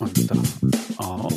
[0.00, 0.34] Und da.
[0.98, 1.28] Oh.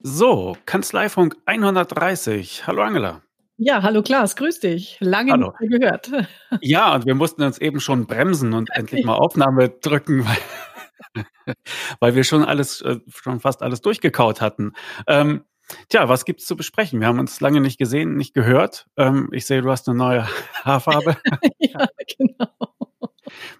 [0.00, 2.66] So, Kanzleifunk 130.
[2.66, 3.20] Hallo Angela.
[3.60, 4.96] Ja, hallo Klaas, grüß dich.
[5.00, 5.52] Lange Hallo.
[5.60, 6.10] nicht mehr gehört.
[6.62, 11.24] Ja, und wir mussten uns eben schon bremsen und endlich mal Aufnahme drücken, weil,
[12.00, 14.72] weil wir schon alles, äh, schon fast alles durchgekaut hatten.
[15.06, 15.42] Ähm,
[15.88, 17.00] tja, was gibt's zu besprechen?
[17.00, 18.86] Wir haben uns lange nicht gesehen, nicht gehört.
[18.96, 20.28] Ähm, ich sehe, du hast eine neue
[20.64, 21.16] Haarfarbe.
[21.58, 21.86] ja,
[22.18, 22.48] genau.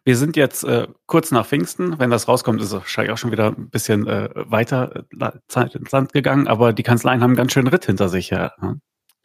[0.05, 1.99] Wir sind jetzt äh, kurz nach Pfingsten.
[1.99, 5.75] Wenn das rauskommt, ist es wahrscheinlich auch schon wieder ein bisschen äh, weiter äh, Zeit
[5.75, 6.49] ins Land gegangen.
[6.49, 8.31] Aber die Kanzleien haben einen ganz schönen Ritt hinter sich.
[8.31, 8.53] Ja.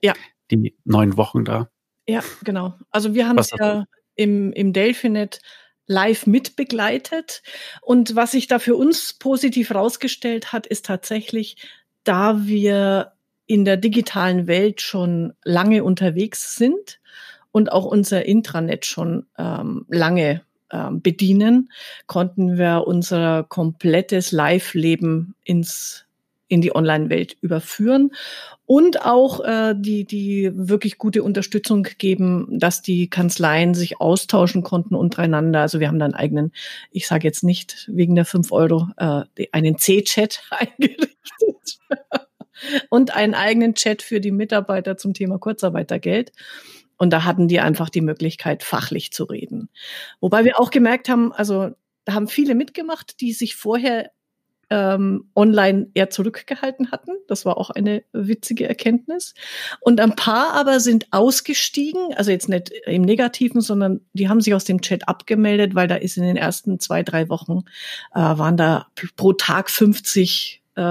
[0.01, 0.13] Ja.
[0.51, 1.69] Die neun Wochen da.
[2.07, 2.73] Ja, genau.
[2.91, 5.39] Also wir haben es ja im, im Delphinet
[5.87, 7.43] live mitbegleitet.
[7.81, 11.57] Und was sich da für uns positiv rausgestellt hat, ist tatsächlich,
[12.03, 13.13] da wir
[13.45, 16.99] in der digitalen Welt schon lange unterwegs sind
[17.51, 21.71] und auch unser Intranet schon ähm, lange ähm, bedienen,
[22.07, 26.05] konnten wir unser komplettes Live-Leben ins
[26.53, 28.11] in die Online-Welt überführen
[28.67, 34.93] und auch äh, die, die wirklich gute Unterstützung geben, dass die Kanzleien sich austauschen konnten
[34.93, 35.61] untereinander.
[35.61, 36.51] Also wir haben dann eigenen,
[36.91, 41.79] ich sage jetzt nicht wegen der fünf Euro, äh, einen C-Chat eingerichtet
[42.89, 46.31] und einen eigenen Chat für die Mitarbeiter zum Thema Kurzarbeitergeld.
[46.97, 49.69] Und da hatten die einfach die Möglichkeit, fachlich zu reden.
[50.21, 51.71] Wobei wir auch gemerkt haben, also
[52.05, 54.11] da haben viele mitgemacht, die sich vorher
[54.69, 57.11] ähm, online eher zurückgehalten hatten.
[57.27, 59.33] Das war auch eine witzige Erkenntnis.
[59.81, 64.53] Und ein paar aber sind ausgestiegen, also jetzt nicht im Negativen, sondern die haben sich
[64.53, 67.63] aus dem Chat abgemeldet, weil da ist in den ersten zwei, drei Wochen
[68.13, 70.81] äh, waren da pro Tag 50 äh,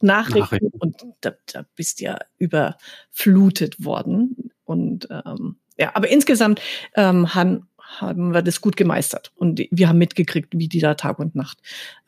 [0.00, 0.78] Nachrichten, Nachrichten.
[0.78, 4.50] und da, da bist ja überflutet worden.
[4.64, 6.60] Und ähm, ja, aber insgesamt
[6.94, 11.18] ähm, haben, haben wir das gut gemeistert und wir haben mitgekriegt, wie die da Tag
[11.18, 11.58] und Nacht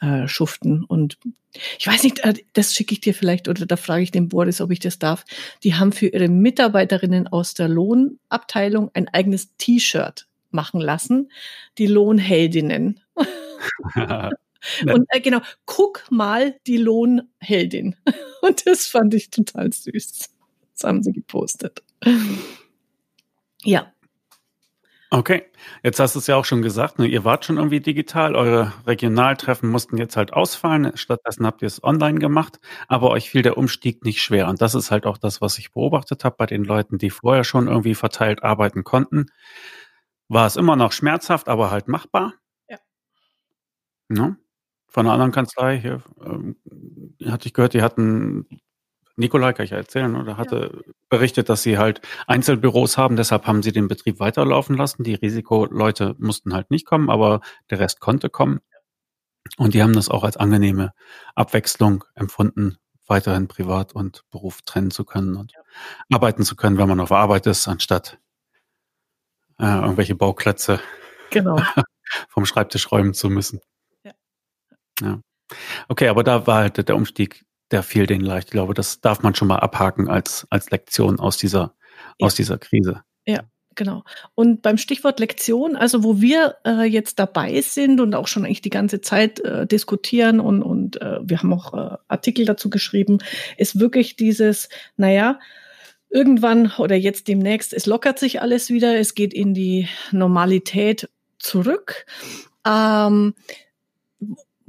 [0.00, 0.84] äh, schuften.
[0.84, 1.18] Und
[1.78, 4.60] ich weiß nicht, äh, das schicke ich dir vielleicht oder da frage ich den Boris,
[4.60, 5.25] ob ich das darf.
[5.62, 11.30] Die haben für ihre Mitarbeiterinnen aus der Lohnabteilung ein eigenes T-Shirt machen lassen,
[11.78, 13.00] die Lohnheldinnen.
[14.82, 17.97] Und äh, genau, guck mal die Lohnheldin.
[18.42, 20.30] Und das fand ich total süß.
[20.74, 21.82] Das haben sie gepostet.
[23.62, 23.92] Ja,
[25.10, 25.42] Okay,
[25.82, 27.06] jetzt hast du es ja auch schon gesagt, ne?
[27.06, 31.82] ihr wart schon irgendwie digital, eure Regionaltreffen mussten jetzt halt ausfallen, stattdessen habt ihr es
[31.82, 34.48] online gemacht, aber euch fiel der Umstieg nicht schwer.
[34.48, 37.44] Und das ist halt auch das, was ich beobachtet habe bei den Leuten, die vorher
[37.44, 39.26] schon irgendwie verteilt arbeiten konnten.
[40.28, 42.34] War es immer noch schmerzhaft, aber halt machbar.
[42.68, 42.78] Ja.
[44.08, 44.36] Ne?
[44.88, 46.56] Von einer anderen Kanzlei hier ähm,
[47.26, 48.47] hatte ich gehört, die hatten
[49.18, 53.62] Nikolai, kann ich ja erzählen, oder hatte berichtet, dass sie halt Einzelbüros haben, deshalb haben
[53.62, 55.02] sie den Betrieb weiterlaufen lassen.
[55.02, 57.40] Die Risikoleute mussten halt nicht kommen, aber
[57.70, 58.60] der Rest konnte kommen.
[59.56, 60.92] Und die haben das auch als angenehme
[61.34, 65.52] Abwechslung empfunden, weiterhin Privat und Beruf trennen zu können und
[66.12, 68.18] arbeiten zu können, wenn man auf Arbeit ist, anstatt
[69.58, 70.80] äh, irgendwelche Bauklötze
[71.30, 71.60] genau.
[72.28, 73.60] vom Schreibtisch räumen zu müssen.
[74.04, 74.12] Ja.
[75.00, 75.20] ja.
[75.88, 78.48] Okay, aber da war halt der Umstieg, der fiel denen leicht.
[78.48, 81.74] Ich glaube, das darf man schon mal abhaken als, als Lektion aus dieser,
[82.18, 82.26] Ja.
[82.26, 83.02] aus dieser Krise.
[83.78, 84.02] Genau.
[84.34, 88.60] Und beim Stichwort Lektion, also wo wir äh, jetzt dabei sind und auch schon eigentlich
[88.60, 93.18] die ganze Zeit äh, diskutieren und, und äh, wir haben auch äh, Artikel dazu geschrieben,
[93.56, 95.38] ist wirklich dieses, naja,
[96.10, 101.08] irgendwann oder jetzt demnächst, es lockert sich alles wieder, es geht in die Normalität
[101.38, 102.04] zurück.
[102.66, 103.34] Ähm,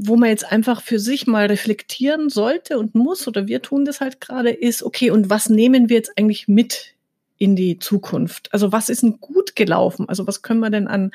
[0.02, 4.00] wo man jetzt einfach für sich mal reflektieren sollte und muss, oder wir tun das
[4.00, 6.96] halt gerade, ist, okay, und was nehmen wir jetzt eigentlich mit
[7.38, 8.54] in die Zukunft?
[8.54, 10.08] Also was ist denn gut gelaufen?
[10.08, 11.12] Also was können wir denn an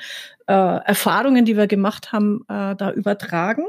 [0.47, 3.65] äh, Erfahrungen, die wir gemacht haben, äh, da übertragen?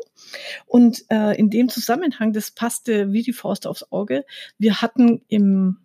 [0.65, 4.25] Und äh, in dem Zusammenhang, das passte wie die Faust aufs Auge.
[4.57, 5.77] Wir hatten im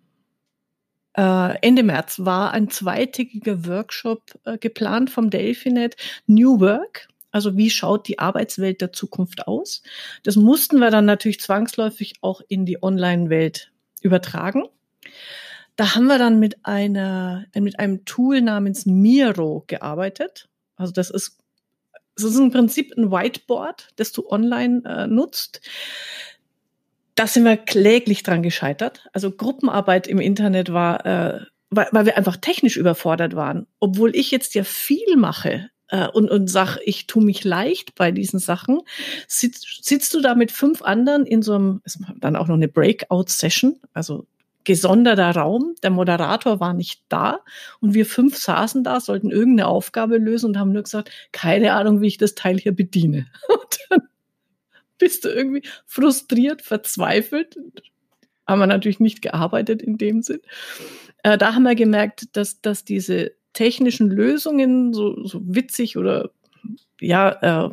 [1.16, 7.09] äh, Ende März war ein zweitägiger Workshop äh, geplant vom Delphinet New Work.
[7.30, 9.82] Also wie schaut die Arbeitswelt der Zukunft aus?
[10.22, 13.72] Das mussten wir dann natürlich zwangsläufig auch in die Online-Welt
[14.02, 14.64] übertragen.
[15.76, 20.48] Da haben wir dann mit einer, mit einem Tool namens Miro gearbeitet.
[20.76, 21.38] Also das ist,
[22.16, 25.60] das ist im Prinzip ein Whiteboard, das du online äh, nutzt.
[27.14, 29.08] Da sind wir kläglich dran gescheitert.
[29.12, 31.40] Also Gruppenarbeit im Internet war, äh,
[31.70, 33.66] weil, weil wir einfach technisch überfordert waren.
[33.78, 38.12] Obwohl ich jetzt ja viel mache äh, und, und sag, ich tu mich leicht bei
[38.12, 38.80] diesen Sachen,
[39.28, 41.82] sitzt, sitzt du da mit fünf anderen in so einem,
[42.16, 44.26] dann auch noch eine Breakout-Session, also
[44.64, 45.74] gesonderter Raum.
[45.82, 47.40] Der Moderator war nicht da
[47.80, 52.00] und wir fünf saßen da, sollten irgendeine Aufgabe lösen und haben nur gesagt, keine Ahnung,
[52.00, 53.26] wie ich das Teil hier bediene.
[53.48, 54.08] Und dann
[54.98, 57.56] bist du irgendwie frustriert, verzweifelt.
[58.46, 60.40] Haben wir natürlich nicht gearbeitet in dem Sinn.
[61.22, 66.30] Äh, da haben wir gemerkt, dass, dass diese technischen Lösungen, so, so witzig oder
[67.00, 67.70] ja, äh,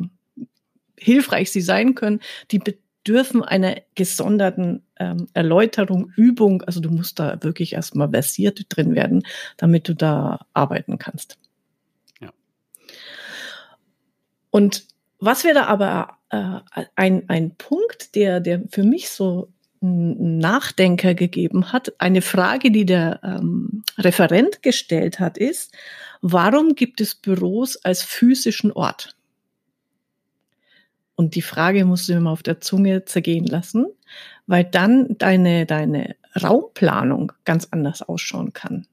[0.98, 2.20] hilfreich sie sein können,
[2.50, 6.62] die bedürfen einer gesonderten ähm, Erläuterung, Übung.
[6.62, 9.22] Also du musst da wirklich erstmal versiert drin werden,
[9.56, 11.38] damit du da arbeiten kannst.
[12.20, 12.30] Ja.
[14.50, 14.86] Und
[15.20, 16.60] was wir da aber äh,
[16.94, 23.20] ein, ein Punkt, der, der für mich so Nachdenker gegeben hat, eine Frage, die der
[23.22, 25.72] ähm, Referent gestellt hat, ist,
[26.20, 29.16] warum gibt es Büros als physischen Ort?
[31.14, 33.86] Und die Frage musst du immer auf der Zunge zergehen lassen,
[34.46, 38.86] weil dann deine, deine Raumplanung ganz anders ausschauen kann.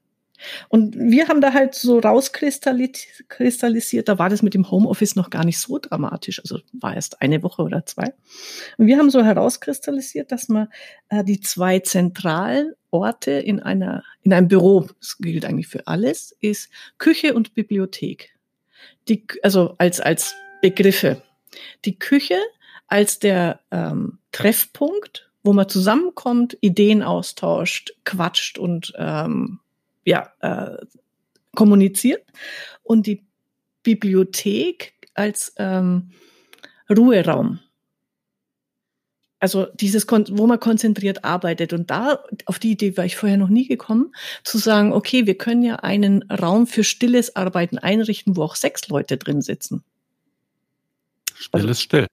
[0.68, 5.44] Und wir haben da halt so rauskristallisiert, da war das mit dem Homeoffice noch gar
[5.44, 8.12] nicht so dramatisch, also war erst eine Woche oder zwei.
[8.76, 10.68] Und wir haben so herauskristallisiert, dass man
[11.08, 16.36] äh, die zwei zentralen Orte in einer, in einem Büro, das gilt eigentlich für alles,
[16.40, 18.34] ist Küche und Bibliothek.
[19.08, 21.22] Die, also als, als Begriffe
[21.84, 22.38] die Küche
[22.88, 29.60] als der ähm, Treffpunkt, wo man zusammenkommt, Ideen austauscht, quatscht und ähm,
[30.06, 30.76] ja, äh,
[31.54, 32.24] kommuniziert.
[32.82, 33.26] Und die
[33.82, 36.12] Bibliothek als ähm,
[36.88, 37.60] Ruheraum.
[39.38, 41.72] Also dieses, wo man konzentriert arbeitet.
[41.72, 44.14] Und da, auf die Idee war ich vorher noch nie gekommen,
[44.44, 48.88] zu sagen, okay, wir können ja einen Raum für stilles Arbeiten einrichten, wo auch sechs
[48.88, 49.84] Leute drin sitzen.
[51.34, 52.06] Still ist still.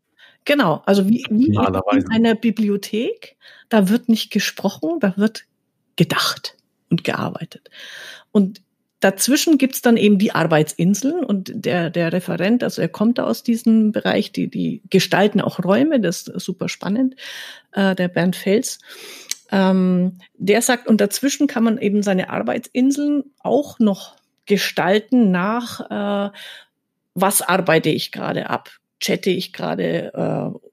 [0.46, 3.38] Genau, also wie, wie in einer Bibliothek,
[3.70, 5.46] da wird nicht gesprochen, da wird
[5.96, 6.58] gedacht
[6.94, 7.70] und gearbeitet.
[8.32, 8.62] Und
[9.00, 13.44] dazwischen gibt's dann eben die Arbeitsinseln und der, der Referent, also er kommt da aus
[13.44, 17.16] diesem Bereich, die, die gestalten auch Räume, das ist super spannend,
[17.74, 18.80] äh, der Bernd Fels.
[19.52, 26.32] Ähm, der sagt, und dazwischen kann man eben seine Arbeitsinseln auch noch gestalten nach, äh,
[27.14, 28.70] was arbeite ich gerade ab?
[29.04, 30.70] chatte ich gerade, äh,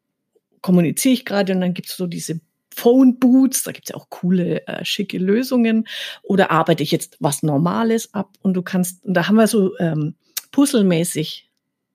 [0.63, 2.41] kommuniziere ich gerade und dann gibt's so diese
[2.75, 5.87] Phone Boots, da gibt's ja auch coole, äh, schicke Lösungen.
[6.23, 9.77] Oder arbeite ich jetzt was Normales ab und du kannst, und da haben wir so
[9.79, 10.15] ähm,
[10.53, 11.51] puzzelmäßig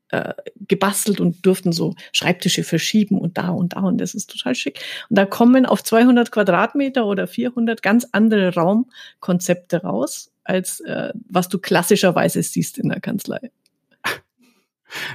[0.10, 0.34] äh,
[0.68, 4.80] gebastelt und durften so Schreibtische verschieben und da und da und das ist total schick.
[5.10, 11.50] Und da kommen auf 200 Quadratmeter oder 400 ganz andere Raumkonzepte raus, als äh, was
[11.50, 13.52] du klassischerweise siehst in der Kanzlei.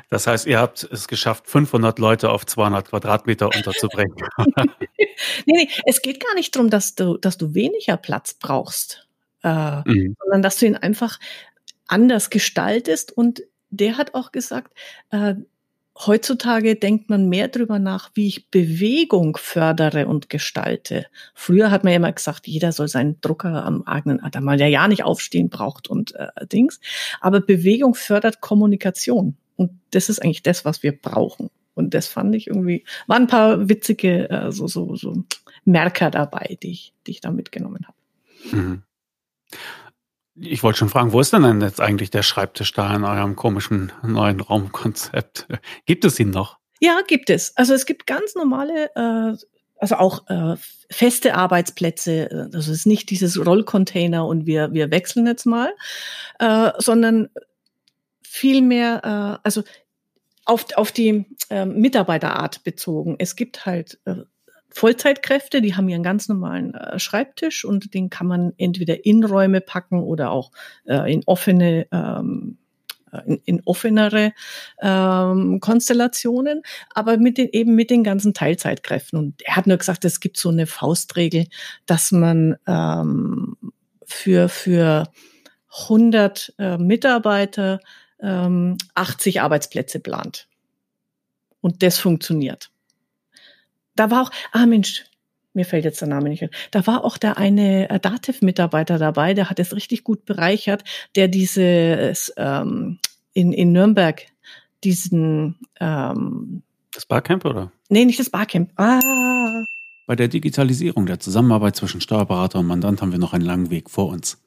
[0.09, 4.15] Das heißt, ihr habt es geschafft, 500 Leute auf 200 Quadratmeter unterzubringen.
[4.97, 5.09] nee,
[5.47, 9.09] nee, es geht gar nicht darum, dass du, dass du weniger Platz brauchst,
[9.43, 10.17] äh, mhm.
[10.21, 11.19] sondern dass du ihn einfach
[11.87, 13.13] anders gestaltest.
[13.13, 14.75] Und der hat auch gesagt,
[15.11, 15.35] äh,
[16.07, 21.07] heutzutage denkt man mehr drüber nach, wie ich Bewegung fördere und gestalte.
[21.35, 24.69] Früher hat man ja immer gesagt, jeder soll seinen Drucker am eigenen Atem mal der
[24.69, 26.81] ja nicht aufstehen braucht und äh, Dings.
[27.21, 29.37] Aber Bewegung fördert Kommunikation.
[29.61, 31.51] Und das ist eigentlich das, was wir brauchen.
[31.75, 35.23] Und das fand ich irgendwie, waren ein paar witzige äh, so, so, so
[35.67, 38.57] Merker dabei, die ich, die ich da mitgenommen habe.
[38.57, 38.83] Mhm.
[40.35, 43.37] Ich wollte schon fragen, wo ist denn, denn jetzt eigentlich der Schreibtisch da in eurem
[43.37, 45.47] komischen neuen Raumkonzept?
[45.85, 46.57] Gibt es ihn noch?
[46.81, 47.55] Ja, gibt es.
[47.59, 49.37] Also es gibt ganz normale, äh,
[49.77, 50.57] also auch äh,
[50.91, 52.49] feste Arbeitsplätze.
[52.55, 55.75] Also es ist nicht dieses Rollcontainer und wir, wir wechseln jetzt mal,
[56.39, 57.29] äh, sondern
[58.31, 59.65] viel mehr, äh, also
[60.45, 63.17] auf, auf die äh, Mitarbeiterart bezogen.
[63.19, 64.15] Es gibt halt äh,
[64.69, 69.61] Vollzeitkräfte, die haben ihren ganz normalen äh, Schreibtisch und den kann man entweder in Räume
[69.61, 70.53] packen oder auch
[70.85, 72.59] äh, in offene ähm,
[73.11, 74.33] äh, in, in offenere
[74.81, 76.63] ähm, Konstellationen,
[76.95, 79.19] aber mit den eben mit den ganzen Teilzeitkräften.
[79.19, 81.47] Und er hat nur gesagt, es gibt so eine Faustregel,
[81.87, 83.57] dass man ähm,
[84.07, 85.09] für für
[85.73, 87.81] 100 äh, Mitarbeiter
[88.23, 90.49] ähm, 80 Arbeitsplätze plant.
[91.61, 92.71] Und das funktioniert.
[93.97, 95.05] Da war auch, ah Mensch,
[95.53, 96.51] mir fällt jetzt der Name nicht ein.
[96.71, 100.85] Da war auch der eine äh, Dativ-Mitarbeiter dabei, der hat es richtig gut bereichert,
[101.17, 102.99] der dieses ähm,
[103.33, 104.23] in, in Nürnberg
[104.85, 106.63] diesen ähm,
[106.95, 107.71] das Barcamp oder?
[107.89, 108.73] Nee, nicht das Barcamp.
[108.77, 109.65] Ah.
[110.07, 113.91] Bei der Digitalisierung der Zusammenarbeit zwischen Steuerberater und Mandant haben wir noch einen langen Weg
[113.91, 114.39] vor uns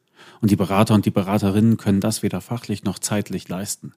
[0.43, 3.93] und die Berater und die Beraterinnen können das weder fachlich noch zeitlich leisten.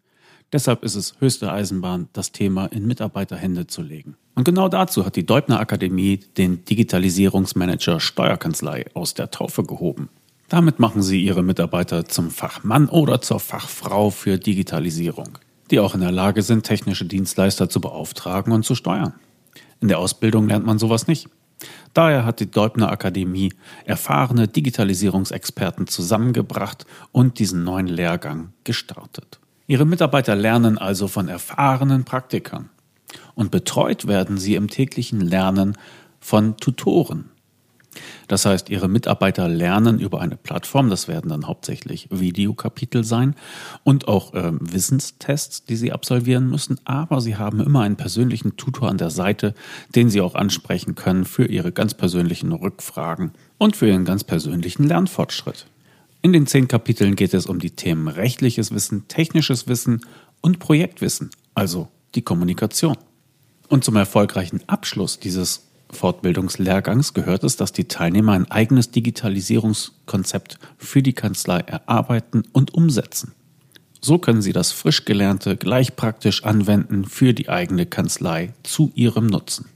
[0.53, 4.17] Deshalb ist es höchste Eisenbahn, das Thema in Mitarbeiterhände zu legen.
[4.37, 10.09] Und genau dazu hat die Deubner Akademie den Digitalisierungsmanager Steuerkanzlei aus der Taufe gehoben.
[10.49, 15.39] Damit machen sie ihre Mitarbeiter zum Fachmann oder zur Fachfrau für Digitalisierung,
[15.73, 19.15] die auch in der Lage sind, technische Dienstleister zu beauftragen und zu steuern.
[19.81, 21.29] In der Ausbildung lernt man sowas nicht.
[21.95, 23.53] Daher hat die Deubner Akademie
[23.85, 29.41] erfahrene Digitalisierungsexperten zusammengebracht und diesen neuen Lehrgang gestartet.
[29.67, 32.71] Ihre Mitarbeiter lernen also von erfahrenen Praktikern
[33.35, 35.77] und betreut werden sie im täglichen Lernen
[36.21, 37.31] von Tutoren.
[38.29, 43.35] Das heißt, Ihre Mitarbeiter lernen über eine Plattform, das werden dann hauptsächlich Videokapitel sein
[43.85, 48.89] und auch äh, Wissenstests, die Sie absolvieren müssen, aber Sie haben immer einen persönlichen Tutor
[48.89, 49.55] an der Seite,
[49.95, 54.85] den Sie auch ansprechen können für Ihre ganz persönlichen Rückfragen und für Ihren ganz persönlichen
[54.85, 55.67] Lernfortschritt.
[56.23, 60.01] In den zehn Kapiteln geht es um die Themen rechtliches Wissen, technisches Wissen
[60.41, 62.97] und Projektwissen, also die Kommunikation.
[63.69, 71.03] Und zum erfolgreichen Abschluss dieses Fortbildungslehrgangs gehört es, dass die Teilnehmer ein eigenes Digitalisierungskonzept für
[71.03, 73.33] die Kanzlei erarbeiten und umsetzen.
[74.01, 79.27] So können sie das frisch Gelernte gleich praktisch anwenden für die eigene Kanzlei zu ihrem
[79.27, 79.67] Nutzen.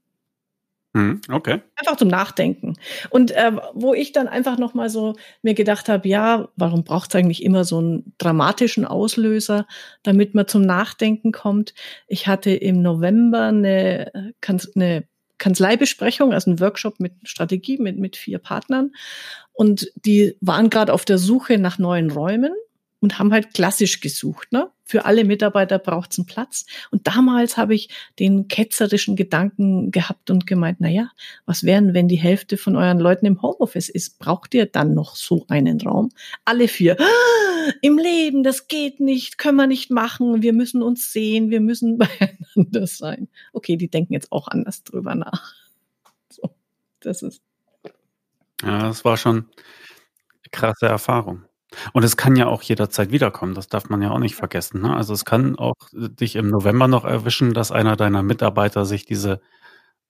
[1.30, 1.62] okay.
[1.76, 2.76] Einfach zum Nachdenken.
[3.10, 7.16] Und äh, wo ich dann einfach nochmal so mir gedacht habe, ja, warum braucht es
[7.16, 9.68] eigentlich immer so einen dramatischen Auslöser,
[10.04, 11.74] damit man zum Nachdenken kommt?
[12.08, 14.34] Ich hatte im November eine, äh,
[14.76, 18.92] eine Kanzleibesprechung, also einen Workshop mit Strategie mit, mit vier Partnern.
[19.54, 22.52] Und die waren gerade auf der Suche nach neuen Räumen
[23.00, 24.52] und haben halt klassisch gesucht.
[24.52, 24.72] Ne?
[24.84, 26.66] Für alle Mitarbeiter braucht es einen Platz.
[26.92, 27.90] Und damals habe ich
[28.20, 31.12] den ketzerischen Gedanken gehabt und gemeint, na ja,
[31.46, 34.18] was wären, wenn die Hälfte von euren Leuten im Homeoffice ist?
[34.18, 36.10] Braucht ihr dann noch so einen Raum?
[36.46, 36.98] Alle vier.
[37.00, 40.42] Ah, Im Leben, das geht nicht, können wir nicht machen.
[40.42, 41.98] Wir müssen uns sehen, wir müssen
[42.56, 43.28] beieinander sein.
[43.54, 45.54] Okay, die denken jetzt auch anders drüber nach.
[46.30, 46.50] So,
[47.02, 47.42] das ist.
[48.64, 51.44] Ja, das war schon eine krasse Erfahrung.
[51.94, 54.96] Und es kann ja auch jederzeit wiederkommen, das darf man ja auch nicht vergessen, ne?
[54.96, 59.06] Also, es kann auch äh, dich im November noch erwischen, dass einer deiner Mitarbeiter sich
[59.06, 59.42] diese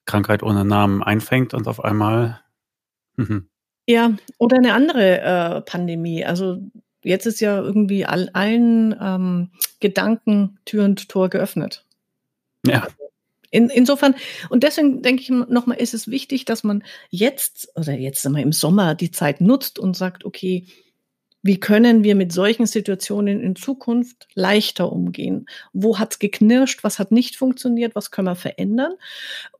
[0.05, 2.41] Krankheit ohne Namen einfängt und auf einmal
[3.17, 3.49] mhm.
[3.89, 6.25] Ja, oder eine andere, äh, Pandemie.
[6.25, 6.59] Also,
[7.03, 11.85] jetzt ist ja irgendwie all allen, ähm, Gedanken Tür und Tor geöffnet.
[12.65, 12.83] Ja.
[12.83, 12.95] Also,
[13.51, 14.15] in insofern
[14.49, 18.41] und deswegen denke ich noch mal, ist es wichtig, dass man jetzt oder jetzt einmal
[18.41, 20.67] im Sommer die Zeit nutzt und sagt: „Okay,
[21.43, 25.45] wie können wir mit solchen Situationen in Zukunft leichter umgehen?
[25.73, 26.83] Wo hat's geknirscht?
[26.83, 27.95] Was hat nicht funktioniert?
[27.95, 28.93] Was können wir verändern?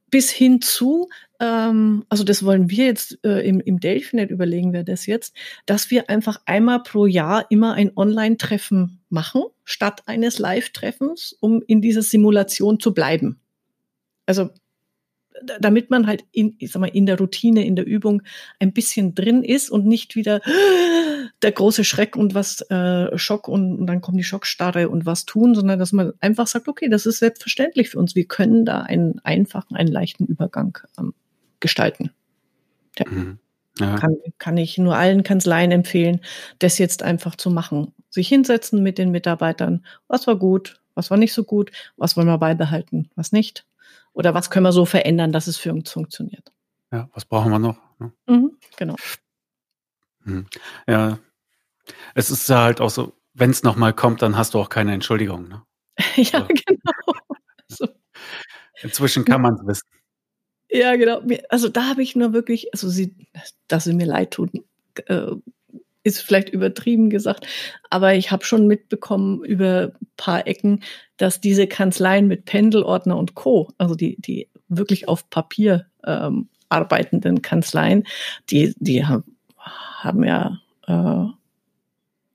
[0.10, 4.84] Bis hin zu, ähm, also das wollen wir jetzt äh, im, im Delphinet überlegen wir
[4.84, 11.38] das jetzt, dass wir einfach einmal pro Jahr immer ein Online-Treffen machen, statt eines Live-Treffens,
[11.39, 13.39] um in dieser Simulation zu bleiben.
[14.25, 14.50] Also
[15.60, 18.22] damit man halt in, ich sag mal, in der Routine, in der Übung
[18.60, 20.41] ein bisschen drin ist und nicht wieder
[21.41, 25.25] der große Schreck und was äh, Schock und, und dann kommt die Schockstarre und was
[25.25, 28.15] tun, sondern dass man einfach sagt, okay, das ist selbstverständlich für uns.
[28.15, 31.13] Wir können da einen einfachen, einen leichten Übergang ähm,
[31.60, 32.12] gestalten.
[32.98, 33.06] Ja.
[33.10, 33.39] Mhm.
[33.77, 36.22] Kann, kann ich nur allen Kanzleien empfehlen,
[36.58, 37.94] das jetzt einfach zu machen.
[38.10, 39.86] Sich hinsetzen mit den Mitarbeitern.
[40.08, 40.82] Was war gut?
[40.96, 41.72] Was war nicht so gut?
[41.96, 43.12] Was wollen wir beibehalten?
[43.15, 43.67] Was nicht?
[44.13, 46.51] Oder was können wir so verändern, dass es für uns funktioniert?
[46.91, 47.77] Ja, was brauchen wir noch?
[48.00, 48.12] Ne?
[48.25, 48.96] Mhm, genau.
[50.24, 50.48] Hm.
[50.88, 51.20] Ja,
[52.15, 54.94] es ist ja halt auch so, wenn es nochmal kommt, dann hast du auch keine
[54.94, 55.48] Entschuldigung.
[55.48, 55.63] Ne?
[56.15, 56.48] ja, so.
[56.48, 57.13] genau.
[57.70, 57.89] So.
[58.82, 59.88] Inzwischen kann man es wissen.
[60.70, 61.22] Ja, genau.
[61.50, 63.13] Also da habe ich nur wirklich, also sie,
[63.67, 64.50] dass sie mir leid tun,
[65.08, 65.32] äh,
[66.03, 67.46] ist vielleicht übertrieben gesagt,
[67.89, 70.82] aber ich habe schon mitbekommen über ein paar Ecken,
[71.17, 77.41] dass diese Kanzleien mit Pendelordner und Co., also die, die wirklich auf Papier ähm, arbeitenden
[77.41, 78.06] Kanzleien,
[78.50, 81.25] die, die haben, haben ja, äh,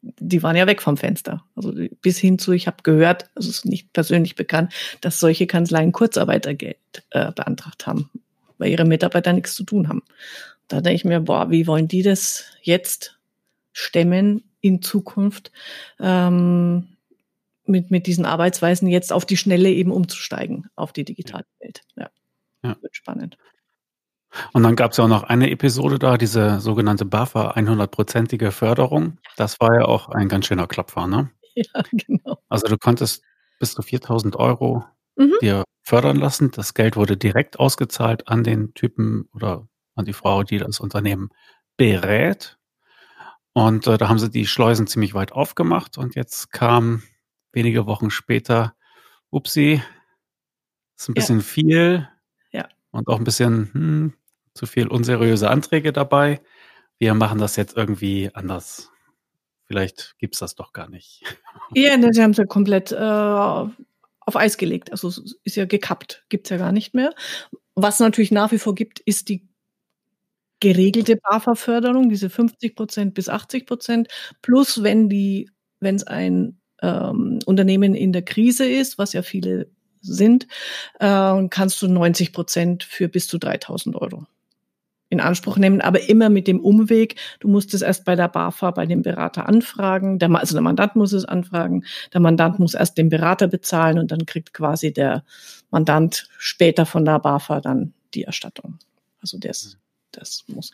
[0.03, 1.45] die waren ja weg vom Fenster.
[1.55, 5.47] Also bis hin zu, ich habe gehört, also es ist nicht persönlich bekannt, dass solche
[5.47, 6.77] Kanzleien Kurzarbeitergeld
[7.11, 8.11] äh, beantragt haben,
[8.59, 10.03] weil ihre Mitarbeiter nichts zu tun haben.
[10.69, 13.19] Da denke ich mir, boah, wie wollen die das jetzt
[13.73, 15.53] stemmen in Zukunft
[16.01, 16.89] ähm,
[17.65, 21.83] mit, mit diesen Arbeitsweisen jetzt auf die Schnelle eben umzusteigen, auf die digitale Welt.
[21.97, 22.11] Ja.
[22.65, 22.77] ja.
[22.81, 23.37] Wird spannend.
[24.53, 29.19] Und dann gab es ja auch noch eine Episode da, diese sogenannte BAFA 100-prozentige Förderung.
[29.37, 31.31] Das war ja auch ein ganz schöner Klopfer, ne?
[31.55, 32.39] Ja, genau.
[32.49, 33.23] Also du konntest
[33.59, 34.87] bis zu 4000 Euro
[35.17, 35.35] mhm.
[35.43, 36.51] dir fördern lassen.
[36.51, 41.29] Das Geld wurde direkt ausgezahlt an den Typen oder an die Frau, die das Unternehmen
[41.77, 42.59] berät.
[43.53, 47.03] Und äh, da haben sie die Schleusen ziemlich weit aufgemacht und jetzt kam
[47.53, 48.75] wenige Wochen später,
[49.31, 49.83] upsi,
[50.97, 51.45] ist ein bisschen ja.
[51.45, 52.09] viel
[52.51, 52.69] ja.
[52.93, 54.15] und auch ein bisschen hm,
[54.55, 56.41] zu viel unseriöse Anträge dabei.
[56.99, 58.91] Wir machen das jetzt irgendwie anders.
[59.65, 61.23] Vielleicht gibt's das doch gar nicht.
[61.75, 64.93] Ja, ne, sie haben es ja komplett äh, auf Eis gelegt.
[64.93, 67.15] Also es ist ja gekappt, gibt's ja gar nicht mehr.
[67.75, 69.49] Was natürlich nach wie vor gibt, ist die
[70.61, 74.09] geregelte BAFA-Förderung, diese 50 Prozent bis 80 Prozent,
[74.43, 75.51] plus wenn die,
[75.81, 79.71] wenn es ein ähm, Unternehmen in der Krise ist, was ja viele
[80.03, 80.47] sind,
[81.01, 84.27] äh, kannst du 90 Prozent für bis zu 3000 Euro
[85.13, 87.17] in Anspruch nehmen, aber immer mit dem Umweg.
[87.39, 90.19] Du musst es erst bei der BAFA, bei dem Berater anfragen.
[90.19, 91.85] Der, also der Mandant muss es anfragen.
[92.15, 95.23] Der Mandant muss erst den Berater bezahlen und dann kriegt quasi der
[95.71, 98.79] Mandant später von der BAFA dann die Erstattung.
[99.21, 99.77] Also das
[100.13, 100.73] das muss.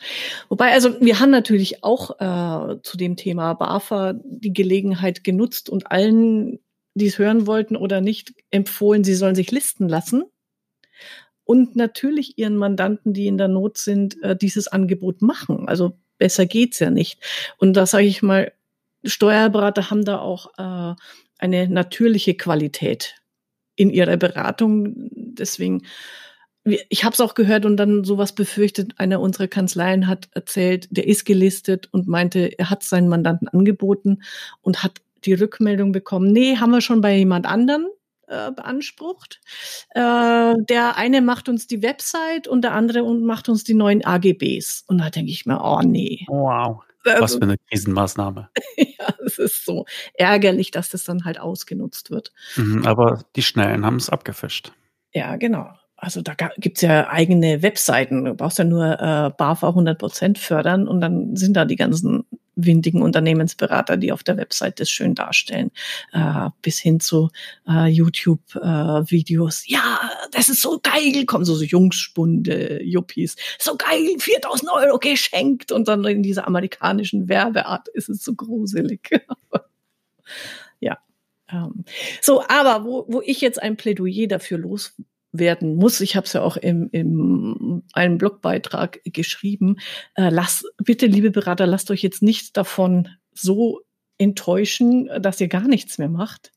[0.49, 5.91] Wobei, also wir haben natürlich auch äh, zu dem Thema BAFA die Gelegenheit genutzt und
[5.91, 6.59] allen,
[6.93, 10.23] die es hören wollten oder nicht, empfohlen, sie sollen sich listen lassen.
[11.49, 15.67] Und natürlich ihren Mandanten, die in der Not sind, äh, dieses Angebot machen.
[15.67, 17.23] Also besser geht's ja nicht.
[17.57, 18.51] Und da sage ich mal,
[19.03, 20.95] Steuerberater haben da auch äh,
[21.39, 23.15] eine natürliche Qualität
[23.75, 24.93] in ihrer Beratung.
[25.15, 25.81] Deswegen
[26.89, 28.99] ich habe es auch gehört und dann sowas befürchtet.
[28.99, 34.21] Einer unserer Kanzleien hat erzählt, der ist gelistet und meinte, er hat seinen Mandanten angeboten
[34.61, 37.87] und hat die Rückmeldung bekommen, nee, haben wir schon bei jemand anderen
[38.29, 39.41] äh, beansprucht.
[39.91, 44.85] Äh, der eine macht uns die Website und der andere macht uns die neuen AGBs.
[44.87, 46.25] Und da denke ich mir, oh nee.
[46.27, 46.83] Wow.
[47.03, 48.49] Was für eine Krisenmaßnahme.
[48.77, 52.33] ja, es ist so ärgerlich, dass das dann halt ausgenutzt wird.
[52.55, 54.73] Mhm, aber die Schnellen haben es abgefischt.
[55.13, 55.69] Ja, genau
[56.01, 58.25] also da gibt's ja eigene Webseiten.
[58.25, 62.23] Du brauchst ja nur äh, BAFA 100% fördern und dann sind da die ganzen
[62.65, 65.71] windigen Unternehmensberater, die auf der Website das schön darstellen,
[66.13, 67.29] äh, bis hin zu
[67.67, 69.63] äh, YouTube-Videos.
[69.67, 69.99] Äh, ja,
[70.31, 73.35] das ist so geil, kommen so, so Jungspunde, Yuppies.
[73.57, 79.09] So geil, 4000 Euro geschenkt und dann in dieser amerikanischen Werbeart ist es so gruselig.
[80.79, 80.97] ja.
[81.51, 81.83] Ähm,
[82.21, 84.95] so, aber wo, wo ich jetzt ein Plädoyer dafür los
[85.31, 86.01] werden muss.
[86.01, 89.77] Ich habe es ja auch im, im einem Blogbeitrag geschrieben.
[90.15, 93.81] Äh, lasst, bitte, liebe Berater, lasst euch jetzt nicht davon so
[94.17, 96.51] enttäuschen, dass ihr gar nichts mehr macht,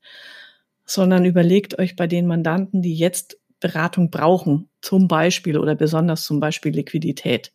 [0.85, 6.41] sondern überlegt euch bei den Mandanten, die jetzt Beratung brauchen, zum Beispiel oder besonders zum
[6.41, 7.53] Beispiel Liquidität.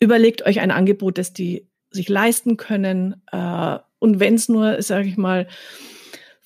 [0.00, 3.22] Überlegt euch ein Angebot, das die sich leisten können.
[3.32, 5.48] Äh, und wenn es nur, sage ich mal,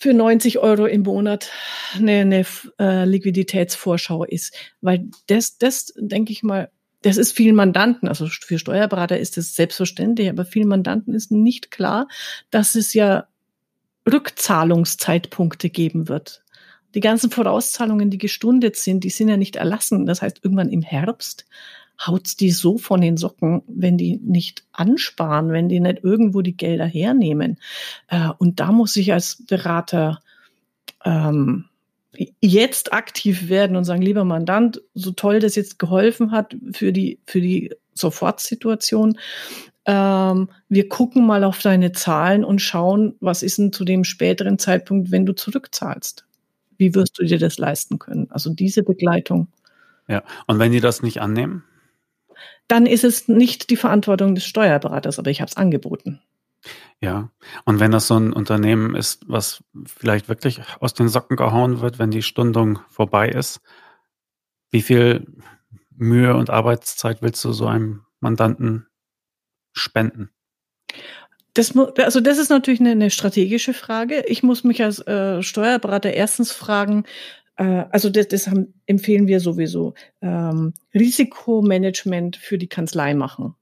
[0.03, 1.49] für 90 Euro im Monat
[1.95, 2.45] eine, eine
[2.81, 4.53] äh, Liquiditätsvorschau ist.
[4.81, 9.55] Weil das, das denke ich mal, das ist vielen Mandanten, also für Steuerberater ist das
[9.55, 12.09] selbstverständlich, aber vielen Mandanten ist nicht klar,
[12.51, 13.29] dass es ja
[14.11, 16.43] Rückzahlungszeitpunkte geben wird.
[16.95, 20.05] die ganzen Vorauszahlungen, die gestundet sind, die sind ja nicht erlassen.
[20.05, 21.47] Das heißt, irgendwann im Herbst
[22.07, 26.57] haut's die so von den Socken, wenn die nicht ansparen, wenn die nicht irgendwo die
[26.57, 27.59] Gelder hernehmen.
[28.09, 30.21] Äh, und da muss ich als Berater
[31.05, 31.67] ähm,
[32.41, 37.19] jetzt aktiv werden und sagen, lieber Mandant, so toll das jetzt geholfen hat für die,
[37.27, 39.19] für die Sofortsituation,
[39.85, 44.59] ähm, wir gucken mal auf deine Zahlen und schauen, was ist denn zu dem späteren
[44.59, 46.25] Zeitpunkt, wenn du zurückzahlst.
[46.79, 48.29] Wie wirst du dir das leisten können?
[48.31, 49.49] Also diese Begleitung.
[50.09, 51.65] Ja, und wenn die das nicht annehmen?
[52.68, 56.20] Dann ist es nicht die Verantwortung des Steuerberaters, aber ich habe es angeboten.
[57.01, 57.31] Ja,
[57.64, 61.98] und wenn das so ein Unternehmen ist, was vielleicht wirklich aus den Socken gehauen wird,
[61.98, 63.61] wenn die Stundung vorbei ist,
[64.70, 65.27] wie viel
[65.90, 68.87] Mühe und Arbeitszeit willst du so einem Mandanten
[69.72, 70.31] spenden?
[71.55, 74.25] Das, also das ist natürlich eine, eine strategische Frage.
[74.27, 77.05] Ich muss mich als äh, Steuerberater erstens fragen,
[77.57, 83.55] äh, also das, das haben, empfehlen wir sowieso, ähm, Risikomanagement für die Kanzlei machen.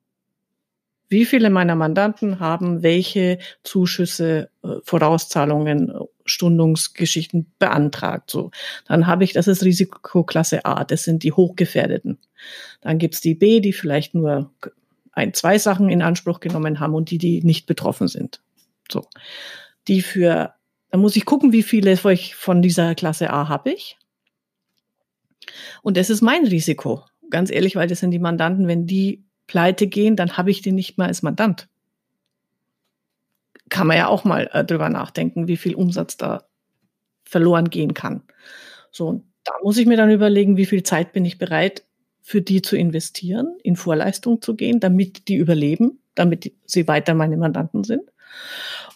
[1.09, 5.93] Wie viele meiner Mandanten haben welche Zuschüsse, äh, Vorauszahlungen,
[6.25, 8.31] Stundungsgeschichten beantragt?
[8.31, 8.53] So,
[8.87, 12.19] dann habe ich, das ist Risikoklasse A, das sind die Hochgefährdeten.
[12.81, 14.53] Dann gibt's die B, die vielleicht nur
[15.13, 18.41] ein, zwei Sachen in Anspruch genommen haben und die, die nicht betroffen sind.
[18.91, 19.03] So.
[19.89, 20.55] Die für,
[20.91, 23.97] da muss ich gucken, wie viele von dieser Klasse A habe ich.
[25.83, 27.05] Und das ist mein Risiko.
[27.31, 30.75] Ganz ehrlich, weil das sind die Mandanten, wenn die pleite gehen, dann habe ich den
[30.75, 31.69] nicht mehr als Mandant.
[33.69, 36.45] Kann man ja auch mal äh, drüber nachdenken, wie viel Umsatz da
[37.25, 38.23] verloren gehen kann.
[38.91, 41.85] So, da muss ich mir dann überlegen, wie viel Zeit bin ich bereit,
[42.21, 47.37] für die zu investieren, in Vorleistung zu gehen, damit die überleben, damit sie weiter meine
[47.37, 48.03] Mandanten sind.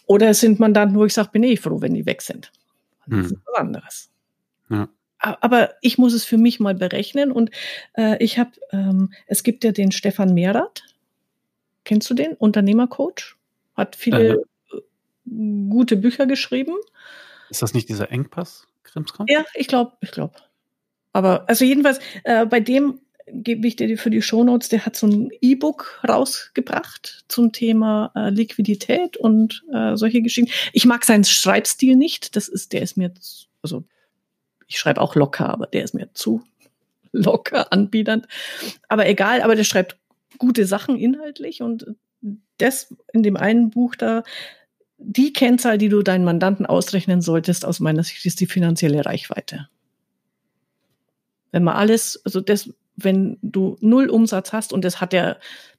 [0.07, 2.53] Oder es sind Mandanten, wo ich sage, bin ich froh, wenn die weg sind.
[3.07, 3.25] Das hm.
[3.25, 4.11] ist was anderes.
[4.71, 4.89] Ja.
[5.19, 7.51] Aber ich muss es für mich mal berechnen und
[7.97, 10.83] äh, ich habe, ähm, es gibt ja den Stefan Mehrath.
[11.85, 12.35] Kennst du den?
[12.35, 13.37] Unternehmercoach.
[13.75, 14.81] Hat viele äh.
[15.71, 16.75] gute Bücher geschrieben.
[17.49, 19.27] Ist das nicht dieser Engpass, Krimskram?
[19.29, 20.35] Ja, ich glaube, ich glaube.
[21.15, 25.07] Aber also jedenfalls, äh, bei dem gebe ich dir für die Shownotes, der hat so
[25.07, 30.53] ein E-Book rausgebracht zum Thema äh, Liquidität und äh, solche Geschichten.
[30.73, 33.13] Ich mag seinen Schreibstil nicht, das ist, der ist mir,
[33.63, 33.85] also
[34.67, 36.43] ich schreibe auch locker, aber der ist mir zu
[37.13, 38.27] locker anbiedernd.
[38.89, 39.97] Aber egal, aber der schreibt
[40.39, 41.87] gute Sachen inhaltlich und
[42.59, 44.23] das in dem einen Buch da,
[44.99, 49.69] die Kennzahl, die du deinen Mandanten ausrechnen solltest, aus meiner Sicht, ist die finanzielle Reichweite.
[51.53, 55.39] Wenn man alles, also das, wenn du null Umsatz hast und das hat er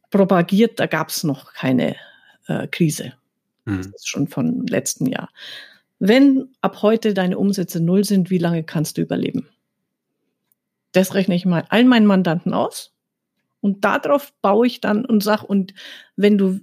[0.10, 1.95] propagiert, da gab es noch keine
[2.47, 3.13] äh, Krise.
[3.65, 3.78] Mhm.
[3.78, 5.30] Das ist schon von letzten Jahr.
[5.99, 9.47] Wenn ab heute deine Umsätze null sind, wie lange kannst du überleben?
[10.91, 12.93] Das rechne ich mal allen meinen Mandanten aus
[13.62, 15.73] und darauf baue ich dann und sag und
[16.15, 16.60] wenn du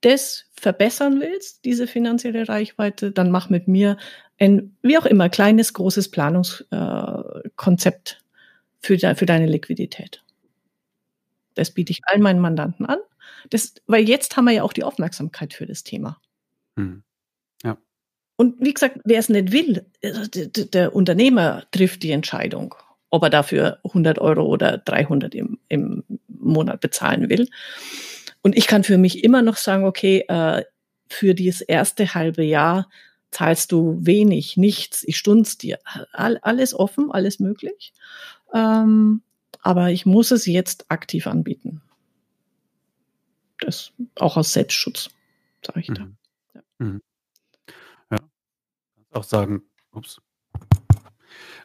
[0.00, 3.96] das verbessern willst, diese finanzielle Reichweite, dann mach mit mir
[4.38, 8.21] ein, wie auch immer, kleines, großes Planungskonzept
[8.82, 10.22] für, de, für deine Liquidität.
[11.54, 12.98] Das biete ich allen meinen Mandanten an.
[13.50, 16.20] Das, weil jetzt haben wir ja auch die Aufmerksamkeit für das Thema.
[16.76, 17.02] Hm.
[17.62, 17.76] Ja.
[18.36, 22.74] Und wie gesagt, wer es nicht will, also der, der, Unternehmer trifft die Entscheidung,
[23.10, 27.48] ob er dafür 100 Euro oder 300 im, im Monat bezahlen will.
[28.42, 30.64] Und ich kann für mich immer noch sagen, okay, äh,
[31.08, 32.88] für dieses erste halbe Jahr
[33.30, 35.78] zahlst du wenig, nichts, ich stun's dir.
[36.12, 37.92] All, alles offen, alles möglich.
[38.52, 39.22] Ähm,
[39.60, 41.82] aber ich muss es jetzt aktiv anbieten.
[43.58, 45.10] Das auch aus Selbstschutz,
[45.64, 46.04] sage ich da.
[46.04, 46.16] Mhm.
[46.54, 46.62] Ja.
[46.78, 47.02] Mhm.
[48.10, 48.18] ja.
[49.12, 49.62] Auch sagen,
[49.92, 50.20] ups.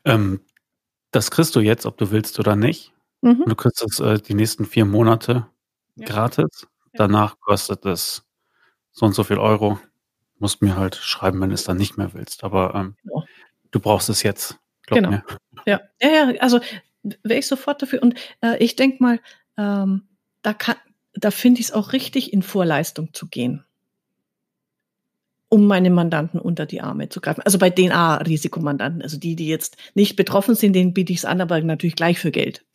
[0.05, 0.41] Ähm,
[1.11, 2.93] das kriegst du jetzt, ob du willst oder nicht.
[3.21, 3.45] Mhm.
[3.47, 5.47] Du kriegst es äh, die nächsten vier Monate
[5.95, 6.05] ja.
[6.05, 6.67] gratis.
[6.93, 8.23] Danach kostet es
[8.91, 9.79] so und so viel Euro.
[10.39, 12.43] Musst mir halt schreiben, wenn du es dann nicht mehr willst.
[12.43, 13.23] Aber ähm, ja.
[13.71, 14.59] du brauchst es jetzt.
[14.87, 15.09] Glaub genau.
[15.11, 15.23] Mir.
[15.65, 16.59] Ja, ja, ja, also
[17.23, 18.01] wäre ich sofort dafür.
[18.01, 19.19] Und äh, ich denke mal,
[19.57, 20.03] ähm,
[20.41, 20.75] da kann,
[21.13, 23.63] da finde ich es auch richtig, in Vorleistung zu gehen,
[25.49, 27.41] um meine Mandanten unter die Arme zu greifen.
[27.41, 31.25] Also bei den A-Risikomandanten, also die, die jetzt nicht betroffen sind, denen biete ich es
[31.25, 32.65] an, aber natürlich gleich für Geld.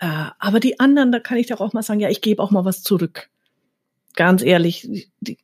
[0.00, 2.50] Äh, aber die anderen, da kann ich doch auch mal sagen, ja, ich gebe auch
[2.50, 3.30] mal was zurück.
[4.16, 5.38] Ganz ehrlich, die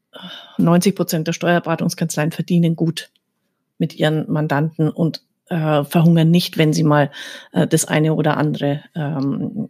[0.58, 3.10] 90 Prozent der Steuerberatungskanzleien verdienen gut
[3.78, 7.10] mit ihren Mandanten und äh, verhungern nicht, wenn sie mal
[7.52, 9.68] äh, das eine oder andere ähm,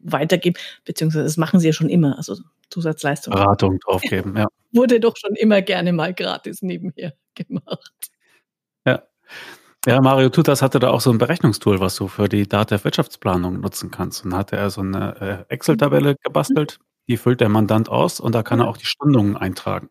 [0.00, 2.36] weitergeben, beziehungsweise das machen sie ja schon immer, also
[2.70, 3.34] Zusatzleistung.
[3.34, 4.46] Beratung draufgeben, ja.
[4.72, 8.10] Wurde doch schon immer gerne mal gratis nebenher gemacht.
[8.86, 9.02] Ja.
[9.84, 13.90] Ja, Mario Tutas hatte da auch so ein Berechnungstool, was du für die Data-Wirtschaftsplanung nutzen
[13.90, 14.24] kannst.
[14.24, 18.44] Und hatte er so eine äh, Excel-Tabelle gebastelt, die füllt der Mandant aus und da
[18.44, 19.90] kann er auch die Stundungen eintragen.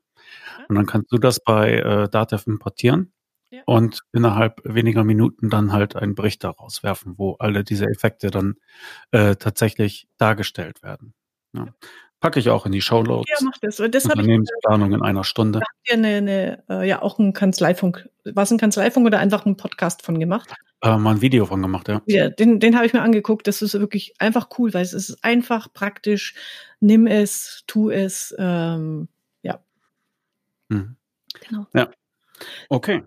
[0.69, 3.12] Und dann kannst du das bei äh, Datev importieren
[3.51, 3.61] ja.
[3.65, 8.55] und innerhalb weniger Minuten dann halt einen Bericht daraus werfen, wo alle diese Effekte dann
[9.11, 11.13] äh, tatsächlich dargestellt werden.
[11.53, 11.67] Ja.
[12.21, 13.25] Packe ich auch in die Show Notes.
[13.29, 13.77] Ja, mach das.
[13.77, 15.59] das Unternehmensplanung in einer Stunde.
[15.59, 18.07] Da habt ihr eine, eine, äh, ja auch ein Kanzleifunk.
[18.25, 20.53] War es ein Kanzleifunk oder einfach ein Podcast von gemacht?
[20.83, 22.01] Äh, mal ein Video von gemacht, ja.
[22.05, 23.47] Ja, den, den habe ich mir angeguckt.
[23.47, 26.35] Das ist wirklich einfach cool, weil es ist einfach praktisch.
[26.79, 28.35] Nimm es, tu es.
[28.37, 29.07] Ähm,
[29.41, 29.59] ja.
[30.69, 30.95] Mhm.
[31.47, 31.65] Genau.
[31.73, 31.89] Ja.
[32.69, 33.03] Okay.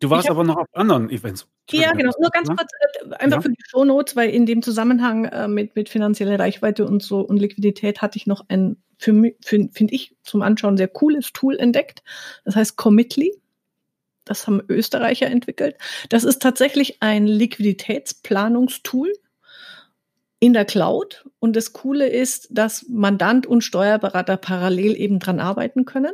[0.00, 1.48] Du warst aber noch auf anderen Events.
[1.70, 2.12] Ja, genau.
[2.20, 3.40] Nur ganz kurz, äh, einfach ja.
[3.40, 7.38] für die Shownotes, weil in dem Zusammenhang äh, mit, mit finanzieller Reichweite und so und
[7.38, 12.02] Liquidität hatte ich noch ein, für mich, finde ich, zum Anschauen sehr cooles Tool entdeckt.
[12.44, 13.32] Das heißt Commitly.
[14.24, 15.76] Das haben Österreicher entwickelt.
[16.08, 19.12] Das ist tatsächlich ein Liquiditätsplanungstool
[20.40, 21.24] in der Cloud.
[21.38, 26.12] Und das Coole ist, dass Mandant und Steuerberater parallel eben dran arbeiten können.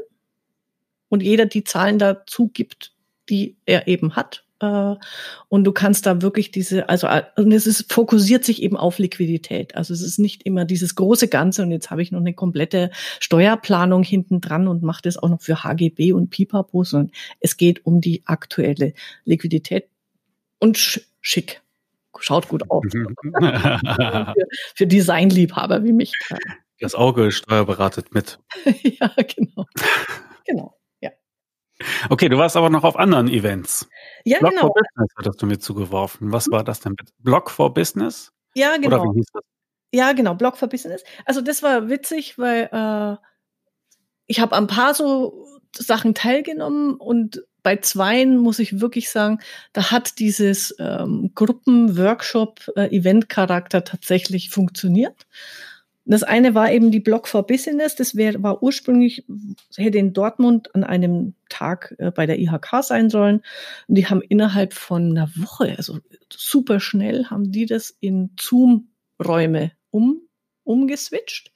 [1.08, 2.91] Und jeder die Zahlen dazu gibt,
[3.28, 4.94] die er eben hat äh,
[5.48, 9.74] und du kannst da wirklich diese, also und es ist, fokussiert sich eben auf Liquidität.
[9.74, 12.90] Also es ist nicht immer dieses große Ganze und jetzt habe ich noch eine komplette
[13.20, 17.84] Steuerplanung hinten dran und mache das auch noch für HGB und Pipapo, sondern es geht
[17.84, 19.88] um die aktuelle Liquidität
[20.58, 20.78] und
[21.20, 21.60] schick.
[22.18, 22.84] Schaut gut aus.
[22.92, 24.34] für,
[24.76, 26.12] für Designliebhaber wie mich.
[26.78, 28.38] Das Auge steuerberatet mit.
[28.82, 29.66] ja, genau.
[30.44, 30.74] Genau.
[32.10, 33.88] Okay, du warst aber noch auf anderen Events.
[34.24, 34.62] Ja, Blog genau.
[34.62, 36.32] for Business hattest du mir zugeworfen.
[36.32, 36.96] Was war das denn?
[37.18, 38.32] Blog for Business?
[38.54, 39.00] Ja, genau.
[39.00, 39.42] Oder wie hieß das?
[39.92, 41.04] Ja, genau, Blog for Business.
[41.26, 43.16] Also das war witzig, weil äh,
[44.26, 49.38] ich habe an ein paar so Sachen teilgenommen und bei zweien muss ich wirklich sagen,
[49.72, 55.26] da hat dieses ähm, Gruppen-Workshop-Event-Charakter äh, tatsächlich funktioniert.
[56.04, 57.94] Das eine war eben die Blog for Business.
[57.94, 59.24] Das wär, war ursprünglich,
[59.76, 63.42] hätte in Dortmund an einem Tag äh, bei der IHK sein sollen.
[63.86, 65.98] Und die haben innerhalb von einer Woche, also
[66.32, 70.22] super schnell, haben die das in Zoom-Räume um,
[70.64, 71.52] umgeswitcht.